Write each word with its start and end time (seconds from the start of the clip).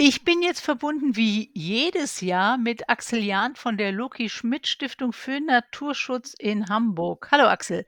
Ich 0.00 0.22
bin 0.22 0.42
jetzt 0.42 0.60
verbunden 0.60 1.16
wie 1.16 1.50
jedes 1.54 2.20
Jahr 2.20 2.56
mit 2.56 2.88
Axel 2.88 3.18
Jahn 3.18 3.56
von 3.56 3.76
der 3.76 3.90
Loki 3.90 4.28
Schmidt 4.28 4.68
Stiftung 4.68 5.12
für 5.12 5.40
Naturschutz 5.40 6.34
in 6.38 6.68
Hamburg. 6.68 7.26
Hallo 7.32 7.48
Axel. 7.48 7.84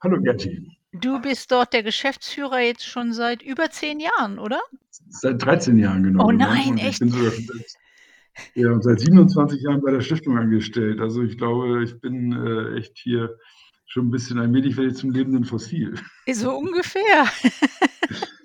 Hallo 0.00 0.20
Gerti. 0.20 0.70
Du 0.92 1.20
bist 1.20 1.50
dort 1.50 1.72
der 1.72 1.82
Geschäftsführer 1.82 2.60
jetzt 2.60 2.86
schon 2.86 3.12
seit 3.12 3.42
über 3.42 3.70
zehn 3.70 3.98
Jahren, 3.98 4.38
oder? 4.38 4.60
Seit 5.08 5.44
13 5.44 5.76
Jahren, 5.78 6.04
genau. 6.04 6.26
Oh 6.26 6.28
Und 6.28 6.36
nein, 6.36 6.76
ich 6.76 6.84
echt? 6.84 7.00
bin 7.00 7.08
sogar 7.08 7.32
seit, 7.32 7.66
ja, 8.54 8.70
und 8.70 8.84
seit 8.84 9.00
27 9.00 9.60
Jahren 9.60 9.82
bei 9.82 9.90
der 9.90 10.00
Stiftung 10.00 10.38
angestellt. 10.38 11.00
Also 11.00 11.24
ich 11.24 11.38
glaube, 11.38 11.82
ich 11.82 12.00
bin 12.00 12.34
äh, 12.34 12.78
echt 12.78 12.96
hier 12.98 13.36
schon 13.84 14.06
ein 14.06 14.10
bisschen 14.12 14.38
ein 14.38 14.54
wenig 14.54 14.76
werde 14.76 14.90
ich 14.90 14.96
zum 14.96 15.10
lebenden 15.10 15.44
Fossil. 15.44 15.96
So 16.30 16.56
ungefähr. 16.56 17.26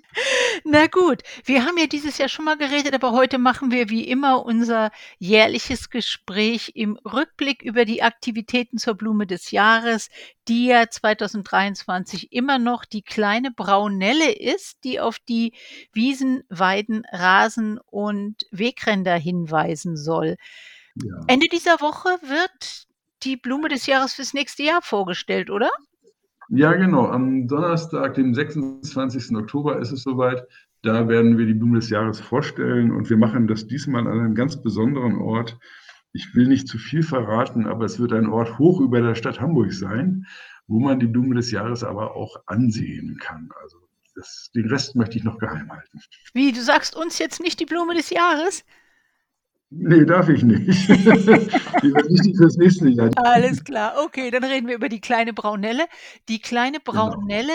Na 0.66 0.86
gut, 0.86 1.22
wir 1.44 1.66
haben 1.66 1.76
ja 1.76 1.86
dieses 1.86 2.16
Jahr 2.16 2.30
schon 2.30 2.46
mal 2.46 2.56
geredet, 2.56 2.94
aber 2.94 3.12
heute 3.12 3.36
machen 3.36 3.70
wir 3.70 3.90
wie 3.90 4.08
immer 4.08 4.46
unser 4.46 4.92
jährliches 5.18 5.90
Gespräch 5.90 6.72
im 6.74 6.96
Rückblick 7.04 7.60
über 7.60 7.84
die 7.84 8.02
Aktivitäten 8.02 8.78
zur 8.78 8.94
Blume 8.94 9.26
des 9.26 9.50
Jahres, 9.50 10.08
die 10.48 10.68
ja 10.68 10.88
2023 10.88 12.32
immer 12.32 12.58
noch 12.58 12.86
die 12.86 13.02
kleine 13.02 13.50
Braunelle 13.50 14.32
ist, 14.32 14.84
die 14.84 15.00
auf 15.00 15.18
die 15.18 15.52
Wiesen, 15.92 16.44
Weiden, 16.48 17.04
Rasen 17.12 17.78
und 17.90 18.46
Wegränder 18.50 19.16
hinweisen 19.16 19.98
soll. 19.98 20.36
Ja. 20.94 21.20
Ende 21.26 21.48
dieser 21.52 21.82
Woche 21.82 22.08
wird 22.22 22.86
die 23.22 23.36
Blume 23.36 23.68
des 23.68 23.84
Jahres 23.84 24.14
fürs 24.14 24.32
nächste 24.32 24.62
Jahr 24.62 24.80
vorgestellt, 24.80 25.50
oder? 25.50 25.70
Ja, 26.56 26.72
genau. 26.74 27.06
Am 27.08 27.48
Donnerstag, 27.48 28.14
dem 28.14 28.32
26. 28.32 29.34
Oktober 29.36 29.80
ist 29.80 29.90
es 29.90 30.04
soweit. 30.04 30.46
Da 30.82 31.08
werden 31.08 31.36
wir 31.36 31.46
die 31.46 31.54
Blume 31.54 31.80
des 31.80 31.90
Jahres 31.90 32.20
vorstellen 32.20 32.92
und 32.92 33.10
wir 33.10 33.16
machen 33.16 33.48
das 33.48 33.66
diesmal 33.66 34.06
an 34.06 34.20
einem 34.20 34.34
ganz 34.36 34.62
besonderen 34.62 35.16
Ort. 35.16 35.58
Ich 36.12 36.32
will 36.36 36.46
nicht 36.46 36.68
zu 36.68 36.78
viel 36.78 37.02
verraten, 37.02 37.66
aber 37.66 37.86
es 37.86 37.98
wird 37.98 38.12
ein 38.12 38.28
Ort 38.28 38.56
hoch 38.58 38.80
über 38.80 39.00
der 39.00 39.16
Stadt 39.16 39.40
Hamburg 39.40 39.72
sein, 39.72 40.26
wo 40.68 40.78
man 40.78 41.00
die 41.00 41.08
Blume 41.08 41.34
des 41.34 41.50
Jahres 41.50 41.82
aber 41.82 42.14
auch 42.14 42.36
ansehen 42.46 43.16
kann. 43.20 43.48
Also 43.60 43.78
das, 44.14 44.52
den 44.54 44.68
Rest 44.68 44.94
möchte 44.94 45.18
ich 45.18 45.24
noch 45.24 45.38
geheim 45.38 45.72
halten. 45.72 45.98
Wie, 46.34 46.52
du 46.52 46.62
sagst 46.62 46.94
uns 46.94 47.18
jetzt 47.18 47.40
nicht 47.40 47.58
die 47.58 47.66
Blume 47.66 47.96
des 47.96 48.10
Jahres? 48.10 48.64
Nee, 49.76 50.04
darf 50.04 50.28
ich 50.28 50.42
nicht. 50.42 50.88
wichtig 50.88 52.36
fürs 52.36 52.56
nächste 52.56 52.88
Jahr. 52.90 53.10
Alles 53.16 53.64
klar, 53.64 53.94
okay, 54.04 54.30
dann 54.30 54.44
reden 54.44 54.68
wir 54.68 54.76
über 54.76 54.88
die 54.88 55.00
kleine 55.00 55.32
Braunelle. 55.32 55.86
Die 56.28 56.40
kleine 56.40 56.78
Genau. 56.84 57.10
Braunelle 57.10 57.52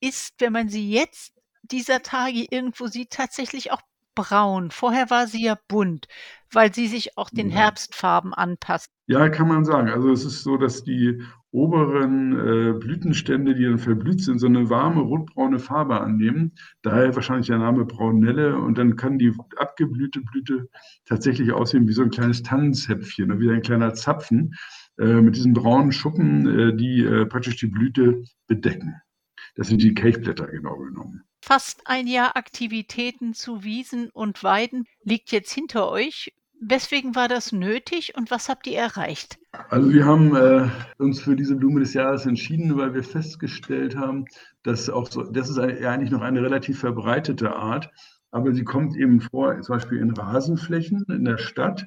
ist, 0.00 0.34
wenn 0.38 0.52
man 0.52 0.68
sie 0.68 0.90
jetzt 0.90 1.32
dieser 1.62 2.02
Tage 2.02 2.46
irgendwo 2.50 2.86
sieht, 2.86 3.10
tatsächlich 3.10 3.72
auch 3.72 3.80
braun. 4.18 4.70
Vorher 4.72 5.10
war 5.10 5.26
sie 5.28 5.44
ja 5.44 5.56
bunt, 5.68 6.08
weil 6.52 6.74
sie 6.74 6.88
sich 6.88 7.16
auch 7.16 7.30
den 7.30 7.50
Ja. 7.50 7.56
Herbstfarben 7.56 8.34
anpasst. 8.34 8.90
Ja, 9.06 9.28
kann 9.28 9.48
man 9.48 9.64
sagen. 9.64 9.88
Also 9.88 10.10
es 10.10 10.24
ist 10.24 10.42
so, 10.42 10.56
dass 10.56 10.82
die 10.84 11.22
oberen 11.50 12.32
äh, 12.32 12.72
Blütenstände, 12.78 13.54
die 13.54 13.64
dann 13.64 13.78
verblüht 13.78 14.20
sind, 14.22 14.38
so 14.38 14.46
eine 14.46 14.68
warme 14.68 15.00
rotbraune 15.00 15.58
Farbe 15.60 16.00
annehmen. 16.00 16.52
Daher 16.82 17.14
wahrscheinlich 17.14 17.46
der 17.46 17.58
Name 17.58 17.84
Braunelle. 17.86 18.58
Und 18.58 18.76
dann 18.76 18.96
kann 18.96 19.18
die 19.18 19.32
abgeblühte 19.56 20.20
Blüte 20.20 20.68
tatsächlich 21.06 21.52
aussehen 21.52 21.88
wie 21.88 21.92
so 21.92 22.02
ein 22.02 22.10
kleines 22.10 22.42
Tannenzäpfchen, 22.42 23.28
ne, 23.28 23.40
wie 23.40 23.50
ein 23.50 23.62
kleiner 23.62 23.94
Zapfen 23.94 24.54
äh, 24.98 25.22
mit 25.22 25.36
diesen 25.36 25.54
braunen 25.54 25.92
Schuppen, 25.92 26.46
äh, 26.46 26.76
die 26.76 27.00
äh, 27.00 27.24
praktisch 27.24 27.56
die 27.56 27.68
Blüte 27.68 28.24
bedecken. 28.46 28.96
Das 29.54 29.68
sind 29.68 29.80
die 29.82 29.94
Kelchblätter 29.94 30.48
genau 30.48 30.76
genommen. 30.76 31.22
Fast 31.48 31.80
ein 31.86 32.06
Jahr 32.06 32.36
Aktivitäten 32.36 33.32
zu 33.32 33.64
Wiesen 33.64 34.10
und 34.10 34.44
Weiden 34.44 34.84
liegt 35.02 35.32
jetzt 35.32 35.50
hinter 35.50 35.90
euch. 35.90 36.34
Weswegen 36.60 37.16
war 37.16 37.26
das 37.26 37.52
nötig 37.52 38.12
und 38.18 38.30
was 38.30 38.50
habt 38.50 38.66
ihr 38.66 38.76
erreicht? 38.76 39.38
Also 39.70 39.90
wir 39.90 40.04
haben 40.04 40.36
äh, 40.36 40.68
uns 40.98 41.22
für 41.22 41.36
diese 41.36 41.56
Blume 41.56 41.80
des 41.80 41.94
Jahres 41.94 42.26
entschieden, 42.26 42.76
weil 42.76 42.92
wir 42.92 43.02
festgestellt 43.02 43.96
haben, 43.96 44.26
dass 44.62 44.90
auch 44.90 45.10
so, 45.10 45.22
das 45.22 45.48
ist 45.48 45.58
eigentlich 45.58 46.10
noch 46.10 46.20
eine 46.20 46.42
relativ 46.42 46.80
verbreitete 46.80 47.56
Art, 47.56 47.90
aber 48.30 48.52
sie 48.52 48.64
kommt 48.64 48.94
eben 48.94 49.22
vor, 49.22 49.58
zum 49.62 49.76
Beispiel 49.76 50.00
in 50.00 50.10
Rasenflächen 50.10 51.06
in 51.08 51.24
der 51.24 51.38
Stadt. 51.38 51.86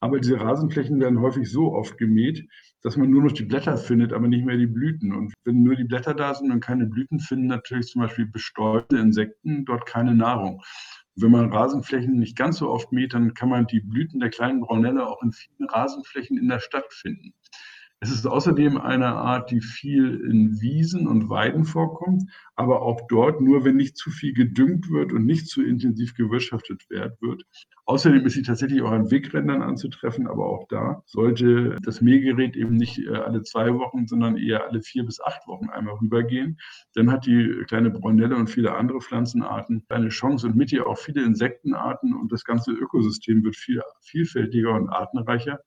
Aber 0.00 0.20
diese 0.20 0.40
Rasenflächen 0.40 0.98
werden 1.00 1.20
häufig 1.20 1.50
so 1.50 1.74
oft 1.74 1.98
gemäht, 1.98 2.48
dass 2.82 2.96
man 2.96 3.10
nur 3.10 3.22
noch 3.22 3.32
die 3.32 3.44
Blätter 3.44 3.76
findet, 3.76 4.12
aber 4.12 4.28
nicht 4.28 4.44
mehr 4.44 4.56
die 4.56 4.66
Blüten. 4.66 5.14
Und 5.14 5.32
wenn 5.44 5.62
nur 5.62 5.76
die 5.76 5.84
Blätter 5.84 6.14
da 6.14 6.34
sind 6.34 6.50
und 6.50 6.60
keine 6.60 6.86
Blüten, 6.86 7.20
finden 7.20 7.46
natürlich 7.46 7.86
zum 7.86 8.02
Beispiel 8.02 8.26
bestäubte 8.26 8.98
Insekten 8.98 9.64
dort 9.64 9.86
keine 9.86 10.14
Nahrung. 10.14 10.62
Wenn 11.14 11.30
man 11.30 11.52
Rasenflächen 11.52 12.18
nicht 12.18 12.36
ganz 12.36 12.58
so 12.58 12.70
oft 12.70 12.90
mäht, 12.90 13.14
dann 13.14 13.34
kann 13.34 13.48
man 13.50 13.66
die 13.66 13.80
Blüten 13.80 14.18
der 14.18 14.30
kleinen 14.30 14.60
Braunelle 14.60 15.06
auch 15.06 15.22
in 15.22 15.32
vielen 15.32 15.68
Rasenflächen 15.68 16.38
in 16.38 16.48
der 16.48 16.60
Stadt 16.60 16.92
finden. 16.92 17.34
Es 18.02 18.10
ist 18.10 18.26
außerdem 18.26 18.78
eine 18.78 19.14
Art, 19.14 19.52
die 19.52 19.60
viel 19.60 20.22
in 20.28 20.60
Wiesen 20.60 21.06
und 21.06 21.28
Weiden 21.28 21.64
vorkommt, 21.64 22.24
aber 22.56 22.82
auch 22.82 23.02
dort 23.06 23.40
nur, 23.40 23.64
wenn 23.64 23.76
nicht 23.76 23.96
zu 23.96 24.10
viel 24.10 24.32
gedüngt 24.32 24.90
wird 24.90 25.12
und 25.12 25.24
nicht 25.24 25.46
zu 25.46 25.62
intensiv 25.62 26.16
gewirtschaftet 26.16 26.82
wird. 26.90 27.44
Außerdem 27.84 28.26
ist 28.26 28.32
sie 28.32 28.42
tatsächlich 28.42 28.82
auch 28.82 28.90
an 28.90 29.12
Wegrändern 29.12 29.62
anzutreffen, 29.62 30.26
aber 30.26 30.46
auch 30.46 30.66
da 30.68 31.04
sollte 31.06 31.76
das 31.84 32.00
Mähgerät 32.00 32.56
eben 32.56 32.74
nicht 32.74 32.98
äh, 32.98 33.10
alle 33.10 33.44
zwei 33.44 33.72
Wochen, 33.72 34.08
sondern 34.08 34.36
eher 34.36 34.66
alle 34.68 34.82
vier 34.82 35.04
bis 35.04 35.20
acht 35.20 35.46
Wochen 35.46 35.70
einmal 35.70 35.94
rübergehen. 35.94 36.58
Dann 36.94 37.12
hat 37.12 37.24
die 37.26 37.62
kleine 37.68 37.90
Braunelle 37.90 38.34
und 38.34 38.50
viele 38.50 38.74
andere 38.74 39.00
Pflanzenarten 39.00 39.84
eine 39.88 40.08
Chance 40.08 40.48
und 40.48 40.56
mit 40.56 40.72
ihr 40.72 40.88
auch 40.88 40.98
viele 40.98 41.22
Insektenarten 41.22 42.14
und 42.14 42.32
das 42.32 42.42
ganze 42.42 42.72
Ökosystem 42.72 43.44
wird 43.44 43.54
viel 43.54 43.80
vielfältiger 44.00 44.74
und 44.74 44.88
artenreicher, 44.88 45.60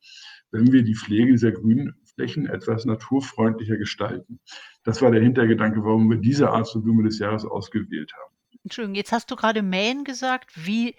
wenn 0.52 0.74
wir 0.74 0.84
die 0.84 0.96
Pflege 0.96 1.32
dieser 1.32 1.54
grünen 1.54 1.96
Flächen 2.16 2.48
etwas 2.48 2.86
naturfreundlicher 2.86 3.78
gestalten. 3.78 4.40
Das 4.84 5.02
war 5.02 5.12
der 5.12 5.22
Hintergedanke, 5.22 5.84
warum 5.84 6.10
wir 6.10 6.18
diese 6.18 6.50
Art 6.50 6.68
zur 6.68 6.84
Blume 6.84 7.04
des 7.04 7.20
Jahres 7.20 7.46
ausgewählt 7.46 8.12
haben. 8.14 8.36
Entschuldigung, 8.64 8.96
jetzt 8.96 9.12
hast 9.12 9.30
du 9.30 9.36
gerade 9.36 9.62
mähen 9.62 10.04
gesagt. 10.04 10.52
Wie 10.56 10.96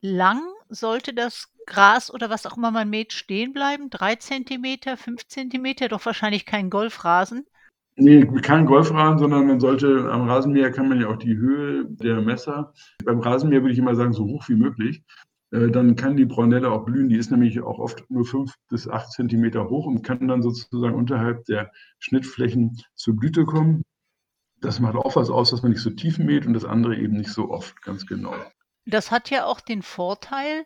lang 0.00 0.42
sollte 0.68 1.14
das 1.14 1.52
Gras 1.66 2.12
oder 2.12 2.28
was 2.28 2.46
auch 2.46 2.56
immer 2.56 2.70
man 2.70 2.90
mäht 2.90 3.12
stehen 3.12 3.52
bleiben? 3.52 3.88
Drei 3.90 4.16
Zentimeter, 4.16 4.96
fünf 4.96 5.26
Zentimeter? 5.26 5.88
Doch 5.88 6.04
wahrscheinlich 6.04 6.44
kein 6.44 6.70
Golfrasen. 6.70 7.46
Nee, 7.96 8.26
kein 8.42 8.66
Golfrasen, 8.66 9.18
sondern 9.18 9.46
man 9.46 9.60
sollte, 9.60 10.10
am 10.10 10.28
Rasenmäher 10.28 10.72
kann 10.72 10.88
man 10.88 11.00
ja 11.00 11.06
auch 11.06 11.16
die 11.16 11.36
Höhe 11.36 11.84
der 11.86 12.20
Messer. 12.22 12.72
Beim 13.04 13.20
Rasenmäher 13.20 13.62
würde 13.62 13.72
ich 13.72 13.78
immer 13.78 13.94
sagen, 13.94 14.12
so 14.12 14.24
hoch 14.24 14.48
wie 14.48 14.56
möglich. 14.56 15.04
Äh, 15.54 15.70
Dann 15.70 15.94
kann 15.94 16.16
die 16.16 16.24
Braunelle 16.24 16.70
auch 16.70 16.84
blühen. 16.84 17.08
Die 17.08 17.16
ist 17.16 17.30
nämlich 17.30 17.60
auch 17.60 17.78
oft 17.78 18.10
nur 18.10 18.24
fünf 18.24 18.54
bis 18.68 18.88
acht 18.88 19.12
Zentimeter 19.12 19.70
hoch 19.70 19.86
und 19.86 20.02
kann 20.02 20.26
dann 20.26 20.42
sozusagen 20.42 20.94
unterhalb 20.94 21.44
der 21.44 21.70
Schnittflächen 21.98 22.82
zur 22.94 23.14
Blüte 23.16 23.44
kommen. 23.44 23.82
Das 24.60 24.80
macht 24.80 24.96
auch 24.96 25.14
was 25.14 25.30
aus, 25.30 25.50
dass 25.50 25.62
man 25.62 25.72
nicht 25.72 25.82
so 25.82 25.90
tief 25.90 26.18
mäht 26.18 26.46
und 26.46 26.54
das 26.54 26.64
andere 26.64 26.96
eben 26.96 27.16
nicht 27.16 27.30
so 27.30 27.50
oft, 27.50 27.80
ganz 27.82 28.06
genau. 28.06 28.34
Das 28.86 29.10
hat 29.10 29.30
ja 29.30 29.44
auch 29.44 29.60
den 29.60 29.82
Vorteil, 29.82 30.64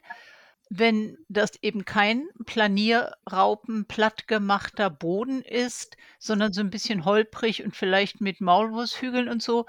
wenn 0.71 1.17
das 1.29 1.53
eben 1.63 1.85
kein 1.85 2.29
Planierraupen 2.47 3.87
plattgemachter 3.87 4.91
Boden 4.91 5.43
ist, 5.43 5.97
sondern 6.19 6.53
so 6.53 6.61
ein 6.61 6.71
bisschen 6.71 7.05
holprig 7.05 7.65
und 7.65 7.75
vielleicht 7.75 8.21
mit 8.21 8.41
Maulwurfshügeln 8.41 9.29
und 9.29 9.43
so, 9.43 9.67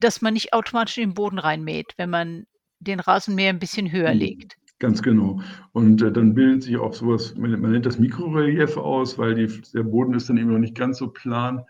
dass 0.00 0.20
man 0.20 0.34
nicht 0.34 0.52
automatisch 0.52 0.98
in 0.98 1.10
den 1.10 1.14
Boden 1.14 1.38
reinmäht, 1.38 1.94
wenn 1.96 2.10
man 2.10 2.46
den 2.82 3.00
Rasenmäher 3.00 3.50
ein 3.50 3.58
bisschen 3.58 3.92
höher 3.92 4.12
Mhm. 4.12 4.20
legt. 4.20 4.56
Ganz 4.78 5.02
genau. 5.02 5.40
Und 5.72 6.02
äh, 6.02 6.10
dann 6.12 6.34
bildet 6.34 6.64
sich 6.64 6.76
auch 6.76 6.92
sowas, 6.94 7.34
man, 7.36 7.60
man 7.60 7.70
nennt 7.72 7.86
das 7.86 7.98
Mikrorelief 7.98 8.76
aus, 8.76 9.16
weil 9.18 9.34
die, 9.34 9.62
der 9.72 9.84
Boden 9.84 10.14
ist 10.14 10.28
dann 10.28 10.38
eben 10.38 10.50
noch 10.52 10.58
nicht 10.58 10.74
ganz 10.74 10.98
so 10.98 11.08
plan. 11.08 11.64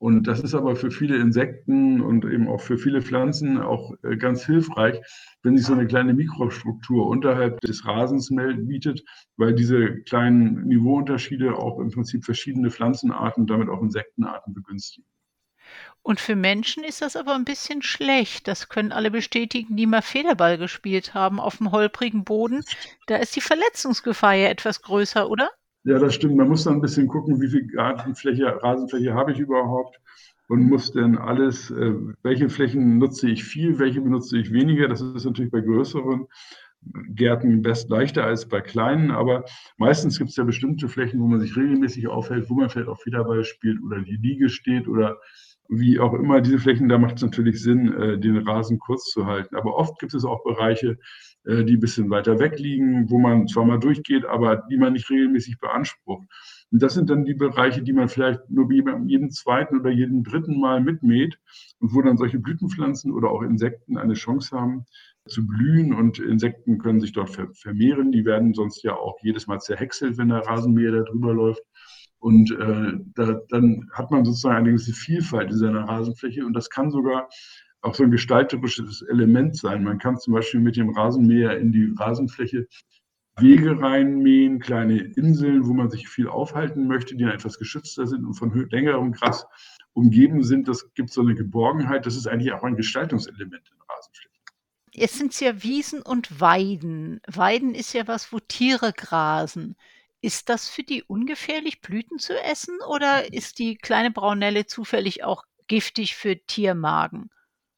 Und 0.00 0.28
das 0.28 0.40
ist 0.40 0.54
aber 0.54 0.76
für 0.76 0.90
viele 0.92 1.16
Insekten 1.16 2.00
und 2.00 2.24
eben 2.24 2.46
auch 2.46 2.60
für 2.60 2.78
viele 2.78 3.02
Pflanzen 3.02 3.58
auch 3.58 3.94
äh, 4.04 4.16
ganz 4.16 4.46
hilfreich, 4.46 5.00
wenn 5.42 5.56
sich 5.56 5.66
so 5.66 5.72
eine 5.72 5.86
kleine 5.86 6.14
Mikrostruktur 6.14 7.08
unterhalb 7.08 7.60
des 7.62 7.84
Rasens 7.84 8.30
bietet, 8.58 9.02
weil 9.36 9.54
diese 9.54 10.02
kleinen 10.02 10.64
Niveauunterschiede 10.68 11.56
auch 11.56 11.80
im 11.80 11.90
Prinzip 11.90 12.24
verschiedene 12.24 12.70
Pflanzenarten, 12.70 13.46
damit 13.46 13.68
auch 13.68 13.82
Insektenarten 13.82 14.54
begünstigen. 14.54 15.08
Und 16.02 16.20
für 16.20 16.36
Menschen 16.36 16.84
ist 16.84 17.02
das 17.02 17.16
aber 17.16 17.34
ein 17.34 17.44
bisschen 17.44 17.82
schlecht. 17.82 18.48
Das 18.48 18.68
können 18.68 18.92
alle 18.92 19.10
bestätigen, 19.10 19.76
die 19.76 19.86
mal 19.86 20.02
Federball 20.02 20.56
gespielt 20.56 21.12
haben 21.12 21.38
auf 21.38 21.58
dem 21.58 21.70
holprigen 21.70 22.24
Boden. 22.24 22.64
Da 23.06 23.16
ist 23.16 23.36
die 23.36 23.40
Verletzungsgefahr 23.40 24.34
ja 24.34 24.48
etwas 24.48 24.80
größer, 24.82 25.28
oder? 25.28 25.50
Ja, 25.84 25.98
das 25.98 26.14
stimmt. 26.14 26.36
Man 26.36 26.48
muss 26.48 26.64
dann 26.64 26.74
ein 26.74 26.80
bisschen 26.80 27.08
gucken, 27.08 27.40
wie 27.40 27.48
viel 27.48 27.68
Rasenfläche, 27.76 28.62
Rasenfläche 28.62 29.14
habe 29.14 29.32
ich 29.32 29.38
überhaupt 29.38 30.00
und 30.48 30.62
muss 30.62 30.92
dann 30.92 31.18
alles, 31.18 31.70
äh, 31.70 31.94
welche 32.22 32.48
Flächen 32.48 32.98
nutze 32.98 33.28
ich 33.28 33.44
viel, 33.44 33.78
welche 33.78 34.00
benutze 34.00 34.38
ich 34.38 34.52
weniger. 34.52 34.88
Das 34.88 35.00
ist 35.00 35.24
natürlich 35.24 35.50
bei 35.50 35.60
größeren 35.60 36.26
Gärten 37.10 37.62
best 37.62 37.90
leichter 37.90 38.24
als 38.24 38.48
bei 38.48 38.60
kleinen, 38.60 39.10
aber 39.10 39.44
meistens 39.76 40.18
gibt 40.18 40.30
es 40.30 40.36
ja 40.36 40.44
bestimmte 40.44 40.88
Flächen, 40.88 41.20
wo 41.20 41.26
man 41.26 41.40
sich 41.40 41.56
regelmäßig 41.56 42.08
aufhält, 42.08 42.48
wo 42.48 42.54
man 42.54 42.70
vielleicht 42.70 42.88
auch 42.88 43.00
Federball 43.00 43.44
spielt 43.44 43.82
oder 43.82 44.00
die 44.00 44.16
Liege 44.16 44.48
steht 44.48 44.88
oder 44.88 45.18
wie 45.68 46.00
auch 46.00 46.14
immer 46.14 46.40
diese 46.40 46.58
Flächen, 46.58 46.88
da 46.88 46.98
macht 46.98 47.16
es 47.16 47.22
natürlich 47.22 47.62
Sinn, 47.62 47.92
äh, 47.92 48.18
den 48.18 48.38
Rasen 48.38 48.78
kurz 48.78 49.04
zu 49.10 49.26
halten. 49.26 49.54
Aber 49.54 49.76
oft 49.76 49.98
gibt 49.98 50.14
es 50.14 50.24
auch 50.24 50.42
Bereiche, 50.42 50.98
äh, 51.44 51.64
die 51.64 51.76
ein 51.76 51.80
bisschen 51.80 52.10
weiter 52.10 52.38
weg 52.38 52.58
liegen, 52.58 53.10
wo 53.10 53.18
man 53.18 53.46
zwar 53.48 53.64
mal 53.64 53.78
durchgeht, 53.78 54.24
aber 54.24 54.64
die 54.70 54.78
man 54.78 54.94
nicht 54.94 55.10
regelmäßig 55.10 55.58
beansprucht. 55.60 56.26
Und 56.70 56.82
das 56.82 56.94
sind 56.94 57.10
dann 57.10 57.24
die 57.24 57.34
Bereiche, 57.34 57.82
die 57.82 57.92
man 57.92 58.08
vielleicht 58.08 58.48
nur 58.50 58.70
jeden 58.70 59.30
zweiten 59.30 59.80
oder 59.80 59.90
jeden 59.90 60.22
dritten 60.22 60.58
Mal 60.58 60.80
mitmäht 60.80 61.38
und 61.80 61.94
wo 61.94 62.02
dann 62.02 62.18
solche 62.18 62.38
Blütenpflanzen 62.38 63.12
oder 63.12 63.30
auch 63.30 63.42
Insekten 63.42 63.96
eine 63.96 64.14
Chance 64.14 64.58
haben, 64.58 64.84
zu 65.26 65.46
blühen 65.46 65.94
und 65.94 66.18
Insekten 66.18 66.78
können 66.78 67.00
sich 67.00 67.12
dort 67.12 67.30
vermehren. 67.54 68.12
Die 68.12 68.24
werden 68.24 68.54
sonst 68.54 68.82
ja 68.82 68.96
auch 68.96 69.18
jedes 69.22 69.46
Mal 69.46 69.60
zerhäckselt, 69.60 70.18
wenn 70.18 70.28
der 70.28 70.46
Rasenmäher 70.46 70.92
da 70.92 71.02
drüber 71.02 71.34
läuft. 71.34 71.62
Und 72.18 72.50
äh, 72.50 72.98
da, 73.14 73.40
dann 73.48 73.88
hat 73.92 74.10
man 74.10 74.24
sozusagen 74.24 74.56
eine 74.56 74.70
gewisse 74.70 74.92
Vielfalt 74.92 75.50
in 75.50 75.58
seiner 75.58 75.88
Rasenfläche 75.88 76.44
und 76.44 76.52
das 76.52 76.68
kann 76.68 76.90
sogar 76.90 77.28
auch 77.82 77.94
so 77.94 78.02
ein 78.02 78.10
gestalterisches 78.10 79.02
Element 79.02 79.56
sein. 79.56 79.84
Man 79.84 79.98
kann 79.98 80.18
zum 80.18 80.34
Beispiel 80.34 80.60
mit 80.60 80.76
dem 80.76 80.90
Rasenmäher 80.90 81.58
in 81.58 81.70
die 81.70 81.92
Rasenfläche 81.96 82.66
Wege 83.40 83.80
reinmähen, 83.80 84.58
kleine 84.58 84.98
Inseln, 84.98 85.66
wo 85.66 85.72
man 85.72 85.90
sich 85.90 86.08
viel 86.08 86.28
aufhalten 86.28 86.88
möchte, 86.88 87.14
die 87.16 87.22
dann 87.22 87.34
etwas 87.34 87.58
geschützter 87.58 88.06
sind 88.06 88.24
und 88.24 88.34
von 88.34 88.52
längerem 88.70 89.12
Gras 89.12 89.46
umgeben 89.92 90.42
sind. 90.42 90.66
Das 90.66 90.92
gibt 90.94 91.10
so 91.10 91.20
eine 91.20 91.34
Geborgenheit. 91.34 92.04
Das 92.04 92.16
ist 92.16 92.26
eigentlich 92.26 92.52
auch 92.52 92.64
ein 92.64 92.76
Gestaltungselement 92.76 93.70
in 93.70 93.78
Rasenflächen. 93.88 94.28
Jetzt 94.92 95.18
sind 95.18 95.32
es 95.32 95.40
ja 95.40 95.62
Wiesen 95.62 96.02
und 96.02 96.40
Weiden. 96.40 97.20
Weiden 97.28 97.74
ist 97.74 97.92
ja 97.92 98.08
was, 98.08 98.32
wo 98.32 98.40
Tiere 98.40 98.92
grasen. 98.92 99.76
Ist 100.20 100.48
das 100.48 100.68
für 100.68 100.82
die 100.82 101.02
ungefährlich, 101.04 101.80
Blüten 101.80 102.18
zu 102.18 102.34
essen 102.42 102.76
oder 102.88 103.32
ist 103.32 103.58
die 103.58 103.76
kleine 103.76 104.10
Braunelle 104.10 104.66
zufällig 104.66 105.22
auch 105.24 105.44
giftig 105.68 106.16
für 106.16 106.36
Tiermagen? 106.46 107.30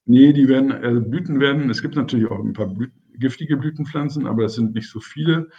Nee, 0.07 0.33
die 0.33 0.49
werden, 0.49 0.73
also 0.73 1.01
Blüten 1.03 1.39
werden, 1.41 1.69
es 1.71 1.83
gibt 1.83 1.97
natürlich 1.97 2.31
auch 2.31 2.39
ein 2.39 2.53
paar 2.53 2.67
Blü 2.67 2.89
giftige 3.19 3.59
Blütenpflanzen, 3.59 4.27
aber 4.27 4.45
es 4.47 4.55
sind 4.55 4.73
nicht 4.75 4.89
so 4.89 4.99
viele. 4.99 5.51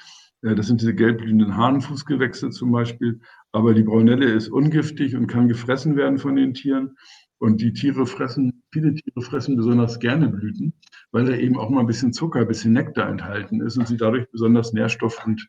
Äh, 0.41 0.55
das 0.55 0.67
sind 0.67 0.81
diese 0.81 0.95
gelbblühenden 0.95 1.55
Hahnenfußgewächse 1.55 2.49
zum 2.49 2.71
Beispiel. 2.71 3.21
Aber 3.51 3.73
die 3.75 3.83
Braunelle 3.83 4.25
ist 4.25 4.49
ungiftig 4.49 5.15
und 5.15 5.27
kann 5.27 5.47
gefressen 5.47 5.95
werden 5.95 6.17
von 6.17 6.35
den 6.35 6.53
Tieren. 6.55 6.95
Und 7.37 7.61
die 7.61 7.73
Tiere 7.73 8.05
fressen, 8.05 8.63
viele 8.71 8.93
Tiere 8.93 9.21
fressen 9.21 9.55
besonders 9.55 9.99
gerne 9.99 10.29
Blüten, 10.29 10.73
weil 11.11 11.25
da 11.25 11.33
eben 11.35 11.57
auch 11.57 11.69
mal 11.69 11.81
ein 11.81 11.87
bisschen 11.87 12.13
Zucker, 12.13 12.41
ein 12.41 12.47
bisschen 12.47 12.73
Nektar 12.73 13.09
enthalten 13.09 13.61
ist 13.61 13.77
und 13.77 13.87
sie 13.87 13.97
dadurch 13.97 14.29
besonders 14.31 14.73
nährstoff- 14.73 15.25
und 15.25 15.47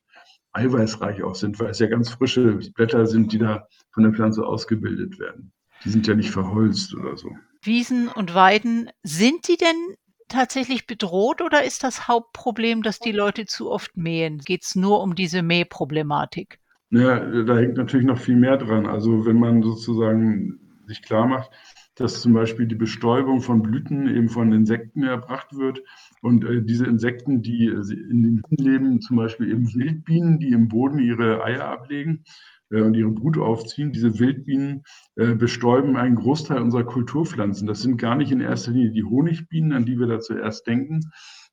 eiweißreich 0.52 1.22
auch 1.22 1.34
sind, 1.34 1.58
weil 1.60 1.70
es 1.70 1.78
ja 1.78 1.86
ganz 1.86 2.10
frische 2.10 2.58
Blätter 2.74 3.06
sind, 3.06 3.32
die 3.32 3.38
da 3.38 3.66
von 3.90 4.04
der 4.04 4.12
Pflanze 4.12 4.44
ausgebildet 4.44 5.18
werden. 5.18 5.52
Die 5.84 5.90
sind 5.90 6.06
ja 6.06 6.14
nicht 6.14 6.30
verholzt 6.30 6.94
oder 6.94 7.16
so. 7.16 7.30
Wiesen 7.62 8.08
und 8.08 8.34
Weiden, 8.34 8.90
sind 9.02 9.48
die 9.48 9.56
denn 9.56 9.96
tatsächlich 10.28 10.86
bedroht 10.86 11.42
oder 11.42 11.64
ist 11.64 11.84
das 11.84 12.08
Hauptproblem, 12.08 12.82
dass 12.82 12.98
die 12.98 13.12
Leute 13.12 13.46
zu 13.46 13.70
oft 13.70 13.96
mähen? 13.96 14.38
Geht 14.38 14.64
es 14.64 14.74
nur 14.74 15.00
um 15.02 15.14
diese 15.14 15.42
Mähproblematik? 15.42 16.58
Ja, 16.90 17.20
da 17.20 17.56
hängt 17.56 17.76
natürlich 17.76 18.06
noch 18.06 18.18
viel 18.18 18.36
mehr 18.36 18.56
dran. 18.56 18.86
Also 18.86 19.24
wenn 19.26 19.38
man 19.38 19.62
sozusagen 19.62 20.60
sich 20.86 21.02
klar 21.02 21.26
macht, 21.26 21.50
dass 21.94 22.20
zum 22.20 22.32
Beispiel 22.32 22.66
die 22.66 22.74
Bestäubung 22.74 23.40
von 23.40 23.62
Blüten 23.62 24.08
eben 24.08 24.28
von 24.28 24.52
Insekten 24.52 25.02
erbracht 25.02 25.56
wird. 25.56 25.82
Und 26.22 26.44
äh, 26.44 26.62
diese 26.62 26.86
Insekten, 26.86 27.42
die 27.42 27.66
äh, 27.66 28.10
in 28.10 28.22
den 28.22 28.42
Blüten 28.42 28.64
leben, 28.64 29.00
zum 29.00 29.16
Beispiel 29.16 29.50
eben 29.50 29.74
Wildbienen, 29.74 30.38
die 30.38 30.50
im 30.50 30.68
Boden 30.68 31.00
ihre 31.00 31.42
Eier 31.42 31.66
ablegen 31.66 32.22
äh, 32.70 32.80
und 32.80 32.94
ihre 32.94 33.10
Brut 33.10 33.38
aufziehen. 33.38 33.92
Diese 33.92 34.20
Wildbienen 34.20 34.84
äh, 35.16 35.34
bestäuben 35.34 35.96
einen 35.96 36.14
Großteil 36.14 36.62
unserer 36.62 36.84
Kulturpflanzen. 36.84 37.66
Das 37.66 37.82
sind 37.82 37.96
gar 37.96 38.14
nicht 38.14 38.30
in 38.30 38.40
erster 38.40 38.70
Linie 38.70 38.92
die 38.92 39.02
Honigbienen, 39.02 39.72
an 39.72 39.84
die 39.84 39.98
wir 39.98 40.06
da 40.06 40.20
zuerst 40.20 40.66
denken. 40.68 41.00